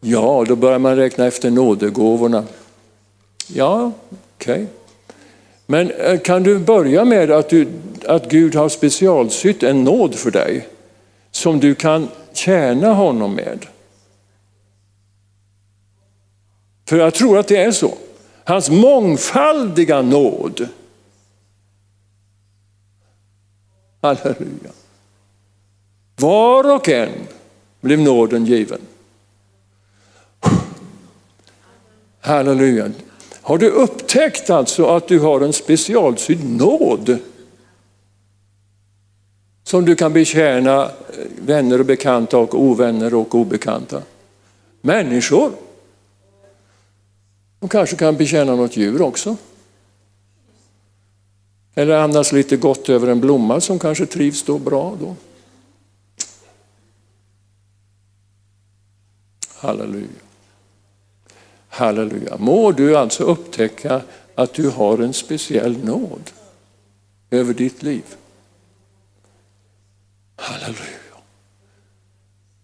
[0.00, 2.44] Ja, då börjar man räkna efter nådegåvorna.
[3.46, 3.92] Ja,
[4.36, 4.54] okej.
[4.54, 4.66] Okay.
[5.66, 7.66] Men eh, kan du börja med att, du,
[8.06, 10.68] att Gud har specialsytt en nåd för dig
[11.34, 13.66] som du kan tjäna honom med?
[16.88, 17.94] För jag tror att det är så.
[18.44, 20.68] Hans mångfaldiga nåd.
[24.00, 24.70] Halleluja.
[26.16, 27.12] Var och en
[27.80, 28.80] blev nåden given.
[32.20, 32.90] Halleluja.
[33.42, 37.18] Har du upptäckt alltså att du har en specialsydd nåd
[39.64, 40.90] som du kan betjäna eh,
[41.38, 44.02] vänner och bekanta och ovänner och obekanta
[44.80, 45.52] människor?
[47.60, 49.36] De kanske kan betjäna något djur också.
[51.74, 54.96] Eller andas lite gott över en blomma som kanske trivs då bra.
[55.00, 55.16] Då.
[59.54, 60.06] Halleluja.
[61.68, 62.36] Halleluja.
[62.38, 64.02] Må du alltså upptäcka
[64.34, 66.30] att du har en speciell nåd
[67.30, 68.04] över ditt liv.
[70.36, 71.04] Halleluja.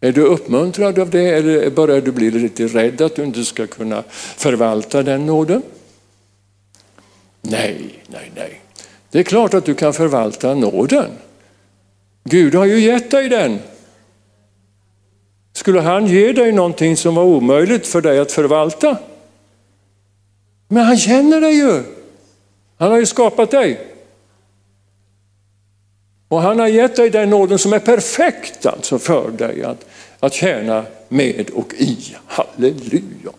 [0.00, 3.66] Är du uppmuntrad av det eller börjar du bli lite rädd att du inte ska
[3.66, 4.02] kunna
[4.36, 5.62] förvalta den nåden?
[7.42, 8.60] Nej, nej, nej.
[9.10, 11.10] Det är klart att du kan förvalta nåden.
[12.24, 13.58] Gud har ju gett dig den.
[15.52, 18.98] Skulle han ge dig någonting som var omöjligt för dig att förvalta?
[20.68, 21.82] Men han känner dig ju.
[22.76, 23.89] Han har ju skapat dig.
[26.30, 29.86] Och han har gett dig den nåden som är perfekt alltså för dig att,
[30.20, 31.98] att tjäna med och i.
[32.26, 33.32] Halleluja!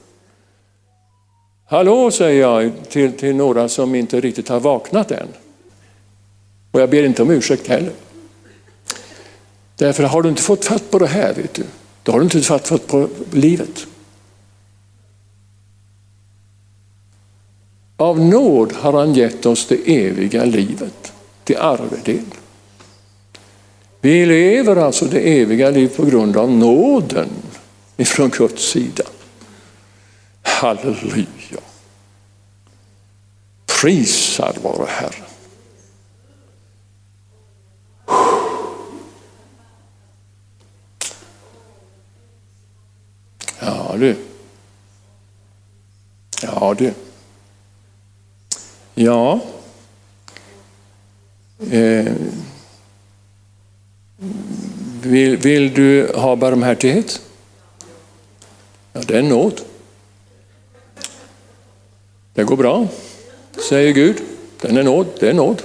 [1.65, 5.27] Hallå säger jag till, till några som inte riktigt har vaknat än.
[6.71, 7.93] Och jag ber inte om ursäkt heller.
[9.75, 11.63] Därför har du inte fått fatt på det här, vet du,
[12.03, 13.87] då har du inte fått fatt på livet.
[17.97, 22.25] Av nåd har han gett oss det eviga livet till arvedel.
[24.01, 27.29] Vi lever alltså det eviga livet på grund av nåden
[27.97, 29.03] ifrån Guds sida.
[30.41, 31.61] Halleluja.
[33.81, 35.25] Prisad vare Herren.
[43.59, 44.15] Ja du.
[46.41, 46.93] Ja du.
[48.95, 49.39] Ja.
[51.71, 52.13] Eh.
[55.01, 57.21] Vill, vill du ha barmhärtighet?
[58.93, 59.61] Ja, det är nåd.
[62.33, 62.87] Det går bra,
[63.69, 64.21] säger Gud.
[64.59, 65.61] Den är nåd, det är nåd.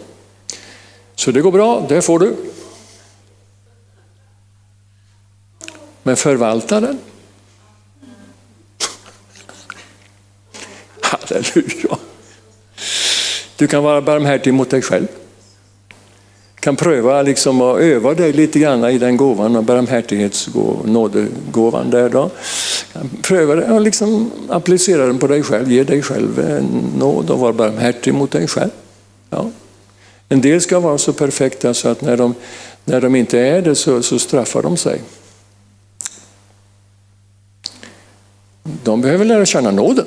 [1.14, 2.36] Så det går bra, det får du.
[6.02, 6.98] Men förvalta den.
[11.00, 11.98] Halleluja.
[13.56, 15.06] Du kan vara barmhärtig mot dig själv
[16.66, 22.30] kan pröva liksom att öva dig lite grann i den gåvan, barmhärtighetsnådegåvan där då.
[23.22, 27.38] Pröva det och liksom applicera den på dig själv, ge dig själv en nåd och
[27.38, 28.70] vara barmhärtig mot dig själv.
[29.30, 29.50] Ja.
[30.28, 32.34] En del ska vara så perfekta så att när de,
[32.84, 35.00] när de inte är det så, så straffar de sig.
[38.62, 40.06] De behöver lära känna nåden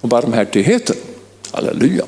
[0.00, 0.96] och barmhärtigheten.
[1.50, 2.04] Halleluja.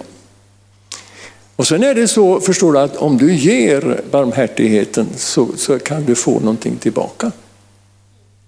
[1.57, 6.05] Och sen är det så, förstår du, att om du ger barmhärtigheten så, så kan
[6.05, 7.33] du få någonting tillbaka.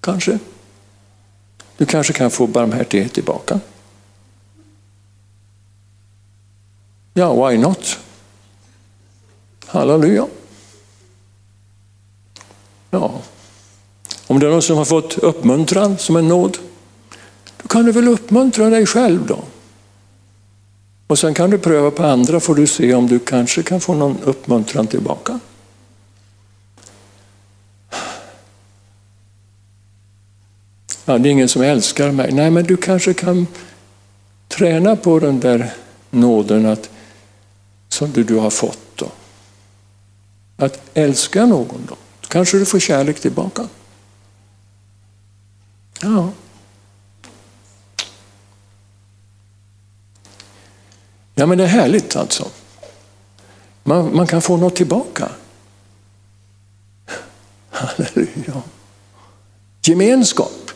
[0.00, 0.38] Kanske.
[1.76, 3.60] Du kanske kan få barmhärtighet tillbaka.
[7.14, 7.98] Ja, why not?
[9.66, 10.26] Halleluja.
[12.90, 13.20] Ja.
[14.26, 16.58] Om det är någon som har fått uppmuntran som en nåd,
[17.62, 19.38] då kan du väl uppmuntra dig själv då.
[21.06, 23.94] Och sen kan du pröva på andra får du se om du kanske kan få
[23.94, 25.40] någon uppmuntran tillbaka.
[31.04, 32.32] Ja, det är ingen som älskar mig.
[32.32, 33.46] Nej, men du kanske kan
[34.48, 35.70] träna på den där
[36.10, 36.90] nåden att,
[37.88, 38.78] som du, du har fått.
[38.94, 39.10] Då.
[40.56, 41.96] Att älska någon då.
[42.28, 43.68] Kanske du får kärlek tillbaka.
[46.00, 46.32] Ja.
[51.38, 52.48] Ja men det är härligt alltså.
[53.84, 55.28] Man, man kan få något tillbaka.
[57.70, 58.62] Halleluja.
[59.82, 60.70] Gemenskap.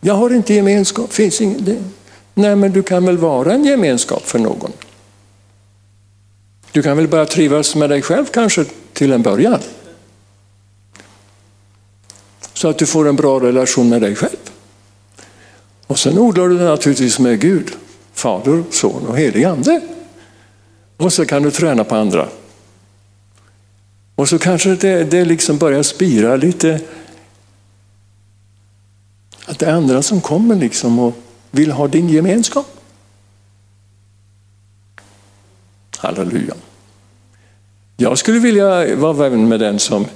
[0.00, 1.64] Jag har inte gemenskap, finns ingen.
[1.64, 1.82] Det.
[2.34, 4.72] Nej men du kan väl vara en gemenskap för någon.
[6.72, 9.60] Du kan väl bara trivas med dig själv kanske till en början.
[12.52, 14.50] Så att du får en bra relation med dig själv.
[15.86, 17.70] Och sen odlar du det naturligtvis med Gud,
[18.12, 19.80] Fader, Son och helig Ande.
[21.00, 22.28] Och så kan du träna på andra.
[24.14, 26.80] Och så kanske det, det liksom börjar spira lite.
[29.46, 31.14] Att det är andra som kommer liksom och
[31.50, 32.66] vill ha din gemenskap.
[35.96, 36.54] Halleluja.
[37.96, 40.06] Jag skulle vilja vara vän med den som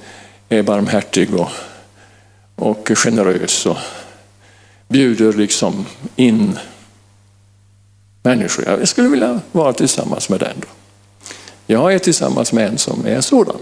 [0.49, 1.49] är barmhärtig och,
[2.55, 3.79] och generös och
[4.89, 6.59] bjuder liksom in
[8.25, 8.65] människor.
[8.69, 10.57] Jag skulle vilja vara tillsammans med den.
[10.61, 10.67] Då.
[11.67, 13.57] Jag är tillsammans med en som är sådan.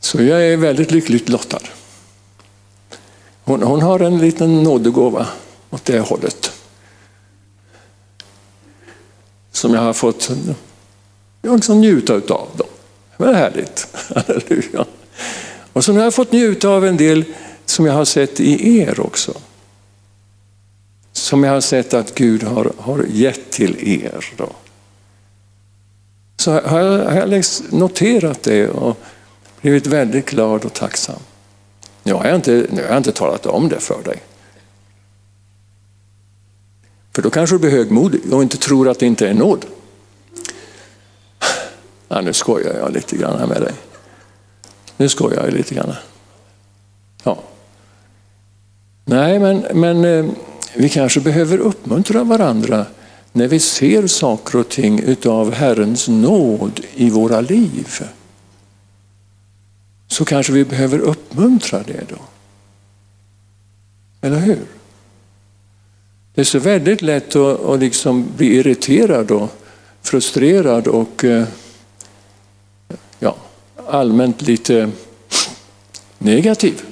[0.00, 1.60] Så jag är väldigt lyckligt lottad.
[3.44, 5.26] Hon, hon har en liten nådegåva
[5.70, 6.52] åt det hållet.
[9.52, 10.30] Som jag har fått
[11.42, 12.48] jag liksom njuta utav.
[12.56, 12.64] Då.
[13.16, 13.88] Det var härligt.
[14.14, 14.84] Halleluja.
[15.72, 17.24] Och så har jag fått njuta av en del
[17.64, 19.34] som jag har sett i er också.
[21.28, 24.34] Som jag har sett att Gud har, har gett till er.
[24.36, 24.48] Då.
[26.36, 28.98] Så har jag, har jag noterat det och
[29.60, 31.20] blivit väldigt glad och tacksam.
[32.02, 34.22] Nu har, jag inte, nu har jag inte talat om det för dig.
[37.14, 39.66] För då kanske du blir högmodig och inte tror att det inte är nåd.
[42.08, 43.74] Ja, nu skojar jag lite grann med dig.
[44.96, 45.94] Nu skojar jag lite grann.
[47.24, 47.38] Ja.
[49.04, 50.32] Nej, men, men eh,
[50.78, 52.86] vi kanske behöver uppmuntra varandra
[53.32, 57.88] när vi ser saker och ting utav Herrens nåd i våra liv.
[60.08, 62.16] Så kanske vi behöver uppmuntra det då.
[64.20, 64.64] Eller hur?
[66.34, 69.50] Det är så väldigt lätt att, att liksom bli irriterad och
[70.02, 71.46] frustrerad och eh,
[73.18, 73.36] ja,
[73.86, 74.90] allmänt lite
[76.18, 76.82] negativ.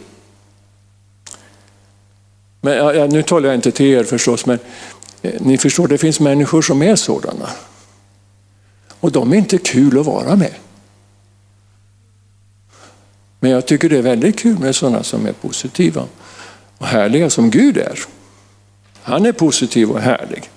[2.60, 4.58] Men, ja, nu talar jag inte till er förstås, men
[5.22, 7.48] eh, ni förstår, det finns människor som är sådana.
[9.00, 10.54] Och de är inte kul att vara med.
[13.40, 16.06] Men jag tycker det är väldigt kul med sådana som är positiva
[16.78, 17.98] och härliga som Gud är.
[19.02, 20.50] Han är positiv och härlig.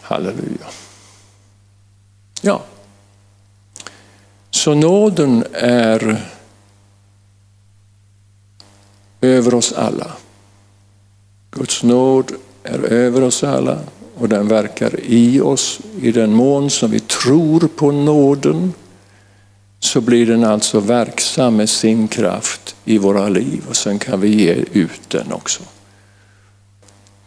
[0.00, 0.66] Halleluja.
[2.40, 2.62] Ja.
[4.50, 6.22] Så nåden är
[9.20, 10.12] över oss alla.
[11.54, 12.32] Guds nåd
[12.62, 13.78] är över oss alla
[14.14, 18.72] och den verkar i oss i den mån som vi tror på nåden
[19.80, 24.28] så blir den alltså verksam med sin kraft i våra liv och sen kan vi
[24.28, 25.62] ge ut den också.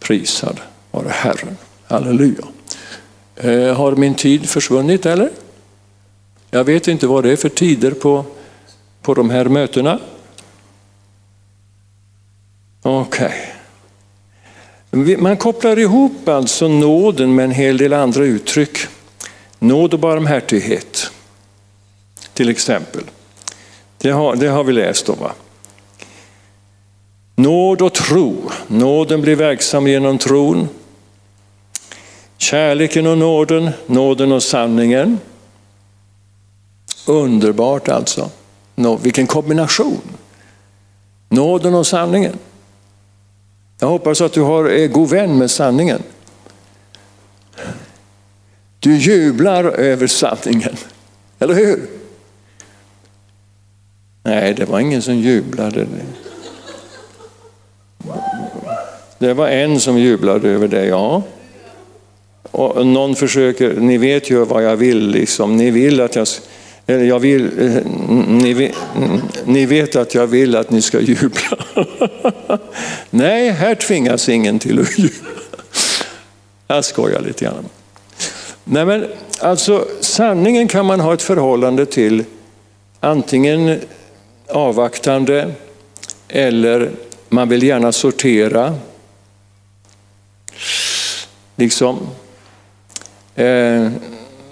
[0.00, 0.60] Prisad
[0.90, 1.56] vare Herren.
[1.86, 2.44] Halleluja.
[3.36, 5.30] Eh, har min tid försvunnit eller?
[6.50, 8.24] Jag vet inte vad det är för tider på,
[9.02, 9.98] på de här mötena.
[12.82, 13.26] Okej.
[13.26, 13.57] Okay.
[15.18, 18.78] Man kopplar ihop alltså nåden med en hel del andra uttryck.
[19.58, 21.10] Nåd och barmhärtighet
[22.34, 23.02] till exempel.
[23.98, 25.18] Det har, det har vi läst om.
[25.18, 25.32] Va?
[27.34, 28.50] Nåd och tro.
[28.66, 30.68] Nåden blir verksam genom tron.
[32.36, 35.18] Kärleken och nåden, nåden och sanningen.
[37.06, 38.30] Underbart alltså.
[38.74, 40.00] Nå, vilken kombination.
[41.28, 42.38] Nåden och sanningen.
[43.80, 46.02] Jag hoppas att du har, är god vän med sanningen.
[48.80, 50.76] Du jublar över sanningen,
[51.38, 51.80] eller hur?
[54.22, 55.86] Nej, det var ingen som jublade.
[59.18, 61.22] Det var en som jublade över det, ja.
[62.50, 65.56] Och någon försöker, ni vet ju vad jag vill, liksom.
[65.56, 66.26] ni vill att jag,
[66.90, 67.82] eller jag vill, eh,
[68.28, 68.74] ni, vet,
[69.44, 71.58] ni vet att jag vill att ni ska jubla.
[73.10, 75.30] Nej, här tvingas ingen till att jubla.
[76.66, 77.68] Jag skojar lite grann.
[78.64, 79.06] Nej, men
[79.40, 82.24] alltså sanningen kan man ha ett förhållande till
[83.00, 83.80] antingen
[84.48, 85.52] avvaktande
[86.28, 86.90] eller
[87.28, 88.74] man vill gärna sortera.
[91.56, 91.98] Liksom.
[93.34, 93.88] Eh,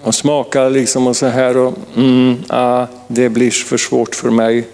[0.07, 4.67] och smaka liksom och så här och mm, ah, det blir för svårt för mig.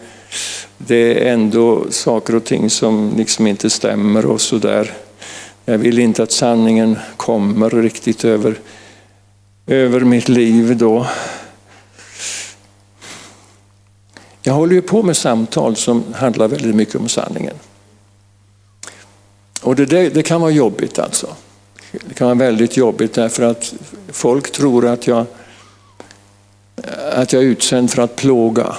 [0.77, 4.93] Det är ändå saker och ting som liksom inte stämmer och så där.
[5.65, 8.59] Jag vill inte att sanningen kommer riktigt över,
[9.67, 11.07] över mitt liv då.
[14.41, 17.55] Jag håller ju på med samtal som handlar väldigt mycket om sanningen.
[19.61, 21.27] Och det, det kan vara jobbigt alltså.
[22.01, 23.73] Det kan vara väldigt jobbigt därför att
[24.07, 25.25] folk tror att jag,
[27.11, 28.75] att jag är utsänd för att plåga.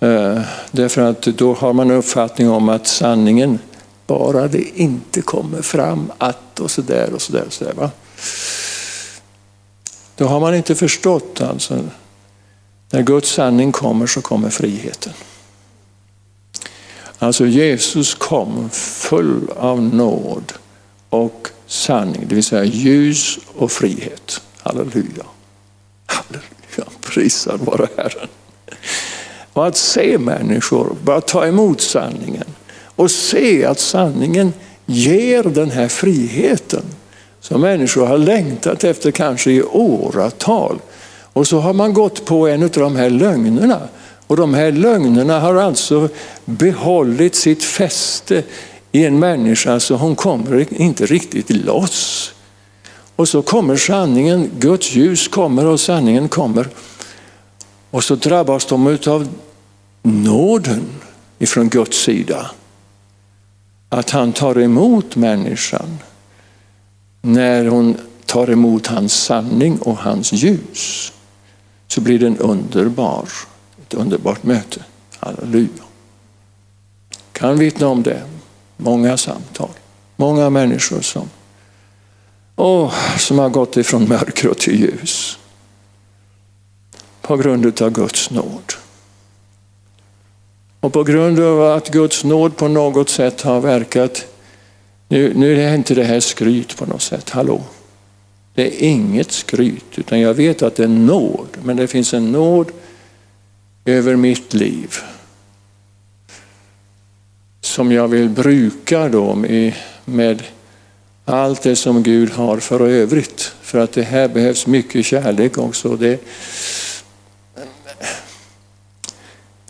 [0.00, 0.40] Eh,
[0.70, 3.58] därför att då har man en uppfattning om att sanningen,
[4.06, 7.44] bara det inte kommer fram att och sådär och sådär.
[7.46, 7.90] Och så där, va?
[10.16, 11.84] Då har man inte förstått alltså.
[12.90, 15.12] När Guds sanning kommer så kommer friheten.
[17.18, 20.52] Alltså Jesus kom full av nåd
[21.10, 24.40] och sanning, det vill säga ljus och frihet.
[24.58, 25.24] Halleluja.
[26.06, 28.28] Halleluja, prisad vare Herren.
[29.52, 32.44] Och att se människor bara ta emot sanningen
[32.84, 34.52] och se att sanningen
[34.86, 36.82] ger den här friheten
[37.40, 40.78] som människor har längtat efter kanske i åratal.
[41.32, 43.80] Och så har man gått på en av de här lögnerna
[44.28, 46.08] och de här lögnerna har alltså
[46.44, 48.42] behållit sitt fäste
[48.92, 52.32] i en människa så hon kommer inte riktigt loss.
[53.16, 56.68] Och så kommer sanningen, Guds ljus kommer och sanningen kommer.
[57.90, 59.28] Och så drabbas de av
[60.02, 60.84] nåden
[61.38, 62.50] ifrån Guds sida.
[63.88, 65.98] Att han tar emot människan
[67.22, 71.12] när hon tar emot hans sanning och hans ljus.
[71.86, 73.28] Så blir den underbar.
[73.88, 74.84] Ett underbart möte.
[75.18, 75.82] Halleluja.
[77.32, 78.22] Kan vittna om det.
[78.76, 79.70] Många samtal.
[80.16, 81.30] Många människor som,
[82.56, 85.38] oh, som har gått ifrån mörker till ljus.
[87.22, 88.72] På grund av Guds nåd.
[90.80, 94.26] Och på grund av att Guds nåd på något sätt har verkat,
[95.08, 97.62] nu, nu är inte det här skryt på något sätt, hallå.
[98.54, 102.32] Det är inget skryt, utan jag vet att det är nåd, men det finns en
[102.32, 102.70] nåd
[103.88, 104.94] över mitt liv.
[107.60, 109.34] Som jag vill bruka då
[110.04, 110.42] med,
[111.24, 113.52] allt det som Gud har för övrigt.
[113.62, 115.96] För att det här behövs mycket kärlek också.
[115.96, 116.20] Det,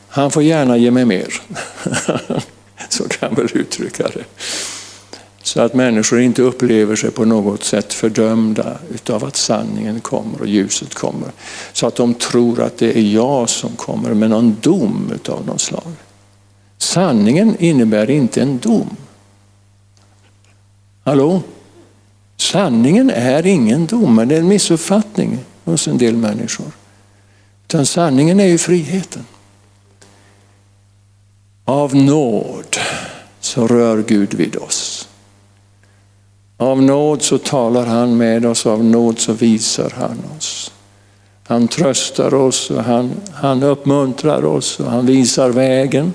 [0.09, 1.35] han får gärna ge mig mer.
[2.89, 4.25] Så kan jag väl uttrycka det.
[5.49, 10.46] Så att människor inte upplever sig på något sätt fördömda utav att sanningen kommer och
[10.46, 11.28] ljuset kommer.
[11.72, 15.61] Så att de tror att det är jag som kommer med någon dom utav något
[15.61, 15.92] slag.
[16.78, 18.96] Sanningen innebär inte en dom.
[21.05, 21.42] Hallå?
[22.36, 26.72] Sanningen är ingen dom, men det är en missuppfattning hos en del människor.
[27.64, 29.24] Utan sanningen är ju friheten.
[31.64, 32.76] Av nåd
[33.40, 34.88] så rör Gud vid oss.
[36.61, 40.73] Av nåd så talar han med oss, av nåd så visar han oss.
[41.47, 46.13] Han tröstar oss och han, han uppmuntrar oss och han visar vägen.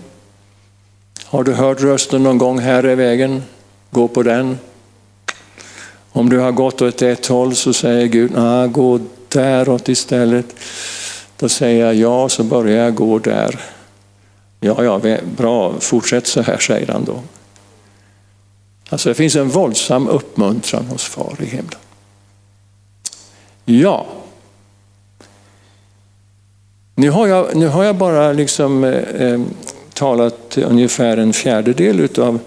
[1.25, 3.43] Har du hört rösten någon gång, här är vägen,
[3.91, 4.57] gå på den.
[6.11, 10.55] Om du har gått åt ett håll så säger Gud, nah, gå däråt istället.
[11.39, 13.59] Då säger jag ja, så börjar jag gå där.
[14.59, 17.19] Ja, ja, bra, fortsätt så här, säger han då.
[18.89, 21.79] Alltså det finns en våldsam uppmuntran hos far i himlen.
[23.65, 24.05] Ja.
[26.95, 29.41] Nu har jag, nu har jag bara liksom, eh, eh,
[29.93, 32.39] talat ungefär en fjärdedel utav,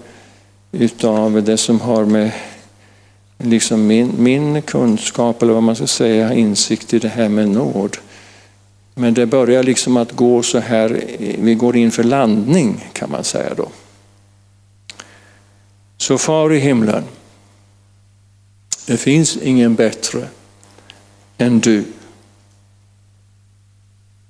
[0.72, 2.30] utav det som har med
[3.39, 7.97] liksom min, min kunskap, eller vad man ska säga, insikt i det här med nåd.
[8.95, 13.11] Men det börjar liksom att gå så här, eh, vi går in för landning kan
[13.11, 13.68] man säga då.
[16.07, 17.05] Så far i himlen,
[18.87, 20.29] det finns ingen bättre
[21.39, 21.85] än du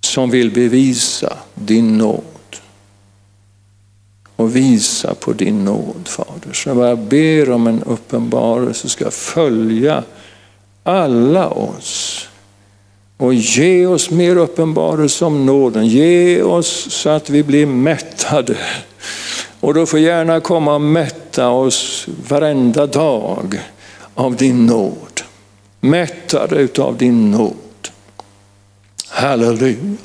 [0.00, 2.56] som vill bevisa din nåd
[4.36, 6.52] och visa på din nåd, Fader.
[6.52, 10.04] Så jag ber om en uppenbarelse ska följa
[10.82, 12.28] alla oss
[13.16, 15.86] Och ge oss mer uppenbarelse om nåden.
[15.86, 18.56] Ge oss så att vi blir mättade.
[19.66, 23.60] Och du får gärna komma och mätta oss varenda dag
[24.14, 25.20] av din nåd.
[25.80, 27.88] Mättade utav din nåd.
[29.08, 29.96] Halleluja.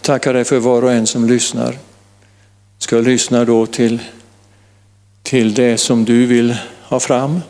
[0.00, 1.78] Tackar dig för var och en som lyssnar.
[2.78, 4.02] Ska lyssna då till,
[5.22, 7.40] till det som du vill ha fram.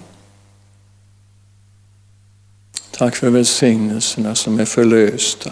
[2.91, 5.51] Tack för välsignelserna som är förlösta.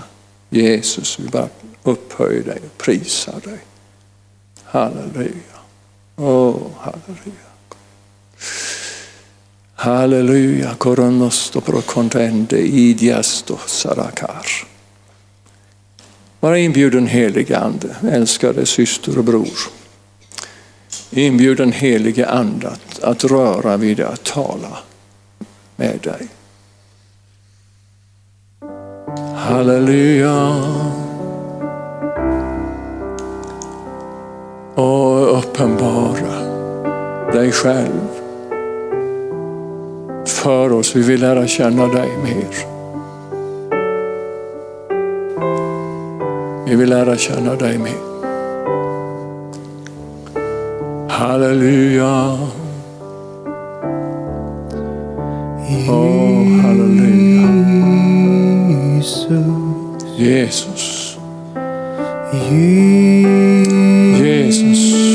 [0.50, 1.48] Jesus, vi bara
[1.82, 3.58] upphöjer dig och prisar dig.
[4.64, 5.55] Halleluja.
[6.16, 7.46] Oh, halleluja.
[9.74, 14.46] Halleluja, koronosto pro contende idiasto sarakar.
[16.40, 19.58] Var inbjuden helige Ande, älskade syster och bror.
[21.10, 24.78] Inbjud den helige Ande att, att röra vid dig, att tala
[25.76, 26.28] med dig.
[29.36, 31.05] Halleluja.
[34.76, 36.36] Och uppenbara
[37.32, 38.08] dig själv
[40.26, 40.96] för oss.
[40.96, 42.76] Vi vill lära känna dig mer.
[46.66, 48.06] Vi vill lära känna dig mer.
[51.08, 52.38] Halleluja.
[55.88, 57.48] Oh, halleluja.
[60.16, 61.18] Jesus.
[64.46, 65.05] Jesus.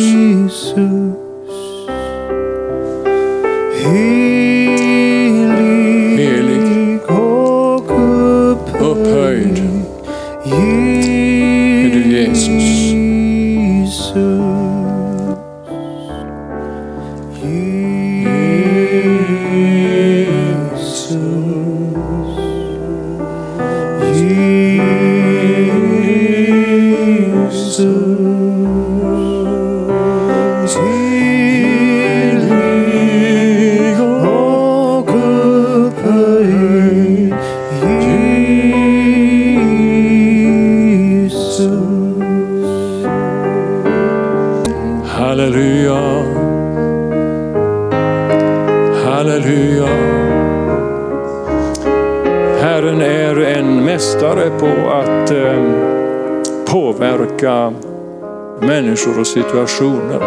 [59.06, 60.20] Människor och situationer.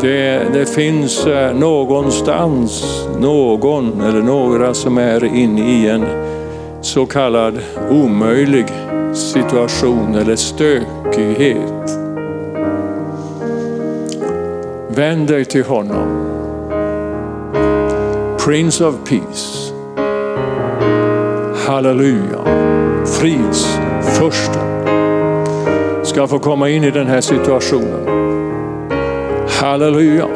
[0.00, 2.84] Det, det finns eh, någonstans
[3.18, 6.04] någon eller några som är inne i en
[6.80, 7.60] så kallad
[7.90, 8.66] omöjlig
[9.12, 11.98] situation eller stökighet.
[14.88, 16.30] Vänd dig till honom.
[18.38, 19.72] Prince of Peace.
[21.66, 22.44] Halleluja.
[23.06, 24.63] Fridsfursten
[26.04, 28.06] ska få komma in i den här situationen.
[29.48, 30.28] Halleluja.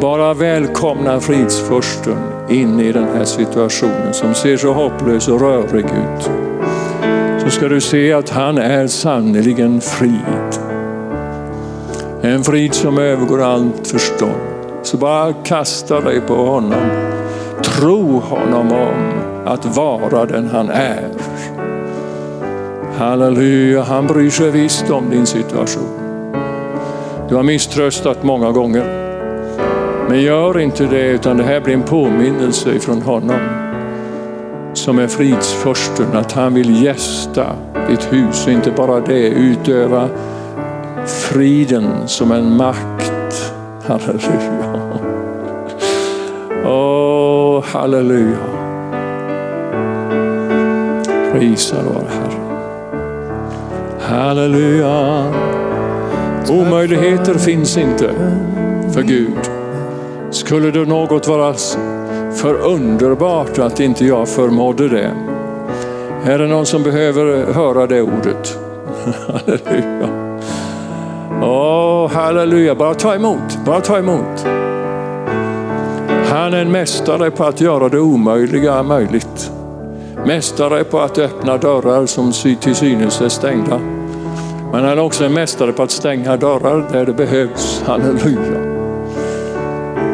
[0.00, 2.16] Bara välkomna fridsfursten
[2.48, 6.30] in i den här situationen som ser så hopplös och rörig ut.
[7.42, 10.60] Så ska du se att han är sannerligen frid.
[12.22, 14.40] En frid som övergår allt förstånd.
[14.82, 16.90] Så bara kasta dig på honom.
[17.62, 19.12] Tro honom om
[19.44, 21.15] att vara den han är.
[22.96, 26.00] Halleluja, han bryr sig visst om din situation.
[27.28, 28.84] Du har misströstat många gånger.
[30.08, 33.40] Men gör inte det utan det här blir en påminnelse ifrån honom
[34.74, 37.46] som är fridsförsten att han vill gästa
[37.88, 40.08] ditt hus och inte bara det, utöva
[41.06, 43.52] friden som en makt.
[43.86, 44.90] Halleluja.
[46.64, 48.36] Åh, oh, halleluja.
[51.32, 52.25] Prisad vare Herren.
[54.16, 55.24] Halleluja.
[56.48, 58.10] Omöjligheter finns inte
[58.94, 59.38] för Gud.
[60.30, 61.54] Skulle det något vara
[62.34, 65.10] för underbart att inte jag förmådde det?
[66.24, 68.58] Är det någon som behöver höra det ordet?
[69.26, 70.08] Halleluja.
[71.42, 72.74] Åh, oh, halleluja.
[72.74, 73.58] Bara ta emot.
[73.66, 74.46] Bara ta emot.
[76.24, 79.50] Han är en mästare på att göra det omöjliga möjligt.
[80.26, 83.80] Mästare på att öppna dörrar som till synes är stängda.
[84.76, 87.82] Men han är också en mästare på att stänga dörrar där det behövs.
[87.86, 88.60] Halleluja.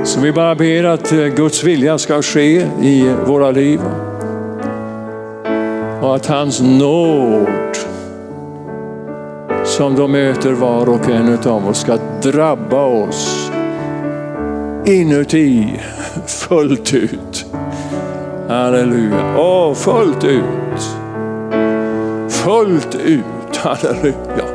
[0.05, 3.81] Så vi bara ber att eh, Guds vilja ska ske i våra liv.
[6.01, 7.77] Och att hans nåd
[9.65, 13.51] som då möter var och en av oss ska drabba oss
[14.87, 15.81] inuti
[16.27, 17.47] fullt ut.
[18.49, 19.37] Halleluja.
[19.39, 20.83] Åh, fullt ut.
[22.29, 23.57] Fullt ut.
[23.57, 24.52] Halleluja.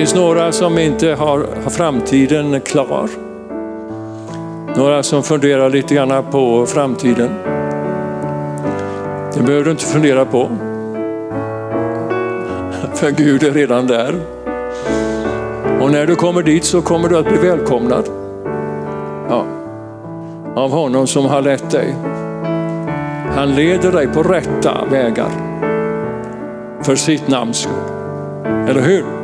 [0.00, 3.08] Det finns några som inte har, har framtiden klar.
[4.76, 7.28] Några som funderar lite grann på framtiden.
[9.34, 10.48] Det behöver du inte fundera på.
[12.94, 14.14] För Gud är redan där.
[15.80, 18.08] Och när du kommer dit så kommer du att bli välkomnad.
[19.28, 19.44] Ja.
[20.54, 21.94] Av honom som har lett dig.
[23.36, 25.30] Han leder dig på rätta vägar.
[26.82, 27.74] För sitt namns skull.
[28.68, 29.19] Eller hur?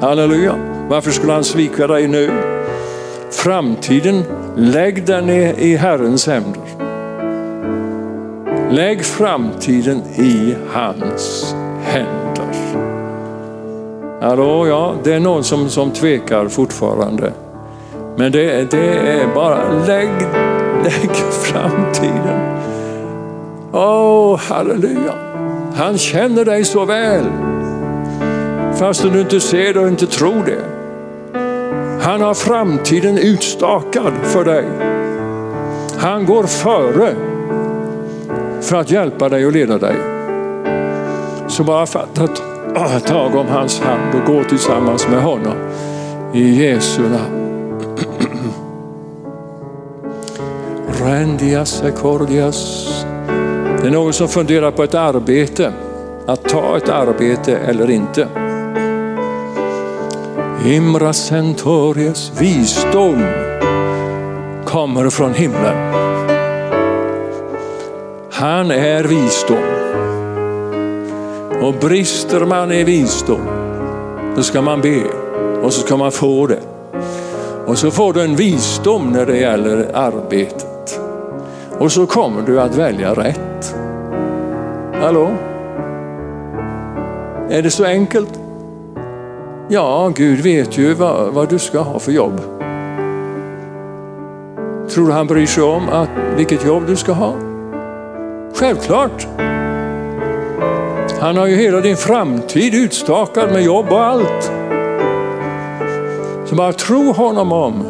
[0.00, 0.54] Halleluja.
[0.88, 2.30] Varför skulle han svika dig nu?
[3.30, 4.22] Framtiden,
[4.56, 6.62] lägg den i Herrens händer.
[8.70, 12.26] Lägg framtiden i hans händer.
[14.20, 17.32] Hallå, ja, det är någon som, som tvekar fortfarande.
[18.16, 20.10] Men det, det är bara, lägg,
[20.84, 21.10] lägg
[21.42, 22.56] framtiden.
[23.72, 25.14] Åh, oh, halleluja.
[25.74, 27.24] Han känner dig så väl.
[28.78, 30.62] Fastän du inte ser det och inte tror det.
[32.00, 34.64] Han har framtiden utstakad för dig.
[35.98, 37.14] Han går före
[38.60, 39.96] för att hjälpa dig och leda dig.
[41.48, 42.28] Så bara fatta
[42.74, 45.56] ah, tag om hans hand och gå tillsammans med honom
[46.34, 47.80] i Jesu namn.
[51.04, 52.88] Rendias accordias.
[53.80, 55.72] Det är någon som funderar på ett arbete,
[56.26, 58.45] att ta ett arbete eller inte.
[60.66, 63.24] Imra centories visdom
[64.64, 65.92] kommer från himlen.
[68.32, 69.58] Han är visdom.
[71.62, 73.40] Och brister man i visdom,
[74.36, 75.02] då ska man be
[75.62, 76.60] och så ska man få det.
[77.66, 81.00] Och så får du en visdom när det gäller arbetet.
[81.78, 83.74] Och så kommer du att välja rätt.
[85.02, 85.30] Hallå?
[87.50, 88.45] Är det så enkelt?
[89.68, 92.40] Ja, Gud vet ju vad, vad du ska ha för jobb.
[94.90, 97.34] Tror du han bryr sig om att, vilket jobb du ska ha?
[98.54, 99.26] Självklart.
[101.20, 104.52] Han har ju hela din framtid utstakad med jobb och allt.
[106.44, 107.86] Så bara tro honom om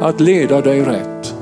[0.00, 1.34] att leda dig rätt.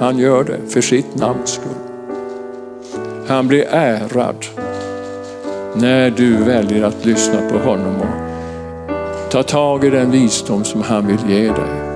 [0.00, 1.72] Han gör det för sitt namns skull.
[3.28, 4.46] Han blir ärad
[5.74, 11.06] när du väljer att lyssna på honom och ta tag i den visdom som han
[11.06, 11.90] vill ge dig.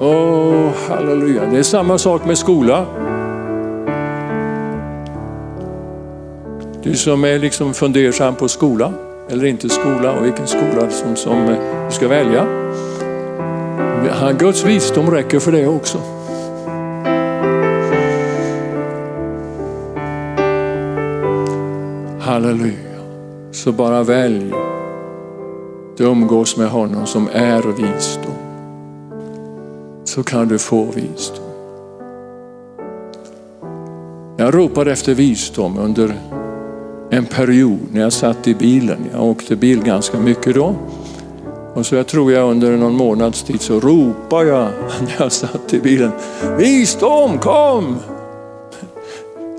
[0.00, 1.42] Åh, oh, halleluja.
[1.50, 2.86] Det är samma sak med skola.
[6.82, 8.92] Du som är liksom fundersam på skola
[9.30, 11.56] eller inte skola och vilken skola som, som du
[11.94, 12.46] ska välja.
[14.38, 15.98] Guds visdom räcker för det också.
[22.24, 22.72] Halleluja.
[23.52, 24.52] Så bara välj.
[25.96, 28.34] Du umgås med honom som är visdom.
[30.04, 31.44] Så kan du få visdom.
[34.36, 36.14] Jag ropade efter visdom under
[37.10, 38.98] en period när jag satt i bilen.
[39.12, 40.74] Jag åkte bil ganska mycket då.
[41.74, 44.68] Och så jag tror jag under någon månads tid så ropade jag
[45.00, 46.10] när jag satt i bilen.
[46.58, 47.96] Visdom kom!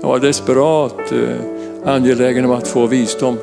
[0.02, 1.55] Jag var desperat eh,
[1.86, 3.38] angelägen om att få visdom.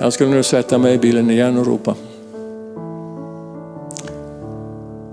[0.00, 1.94] Jag skulle nu sätta mig i bilen igen och ropa.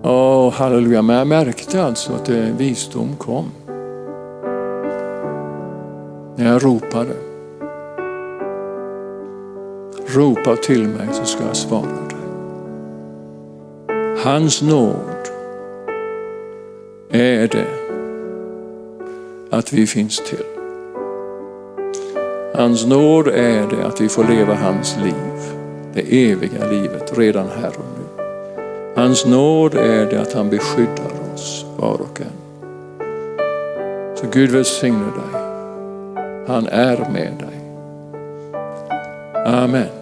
[0.03, 1.01] Åh, oh, halleluja.
[1.01, 3.45] Men jag märkte alltså att det, visdom kom.
[6.35, 7.13] När jag ropade.
[10.07, 12.17] Ropa till mig så ska jag svara dig.
[14.23, 15.29] Hans nåd
[17.09, 17.67] är det
[19.49, 20.50] att vi finns till.
[22.61, 25.55] Hans nåd är det att vi får leva hans liv,
[25.93, 28.23] det eviga livet, redan här och nu.
[28.95, 32.67] Hans nåd är det att han beskyddar oss var och en.
[34.15, 35.41] Så Gud välsigne dig.
[36.47, 37.61] Han är med dig.
[39.45, 40.00] Amen.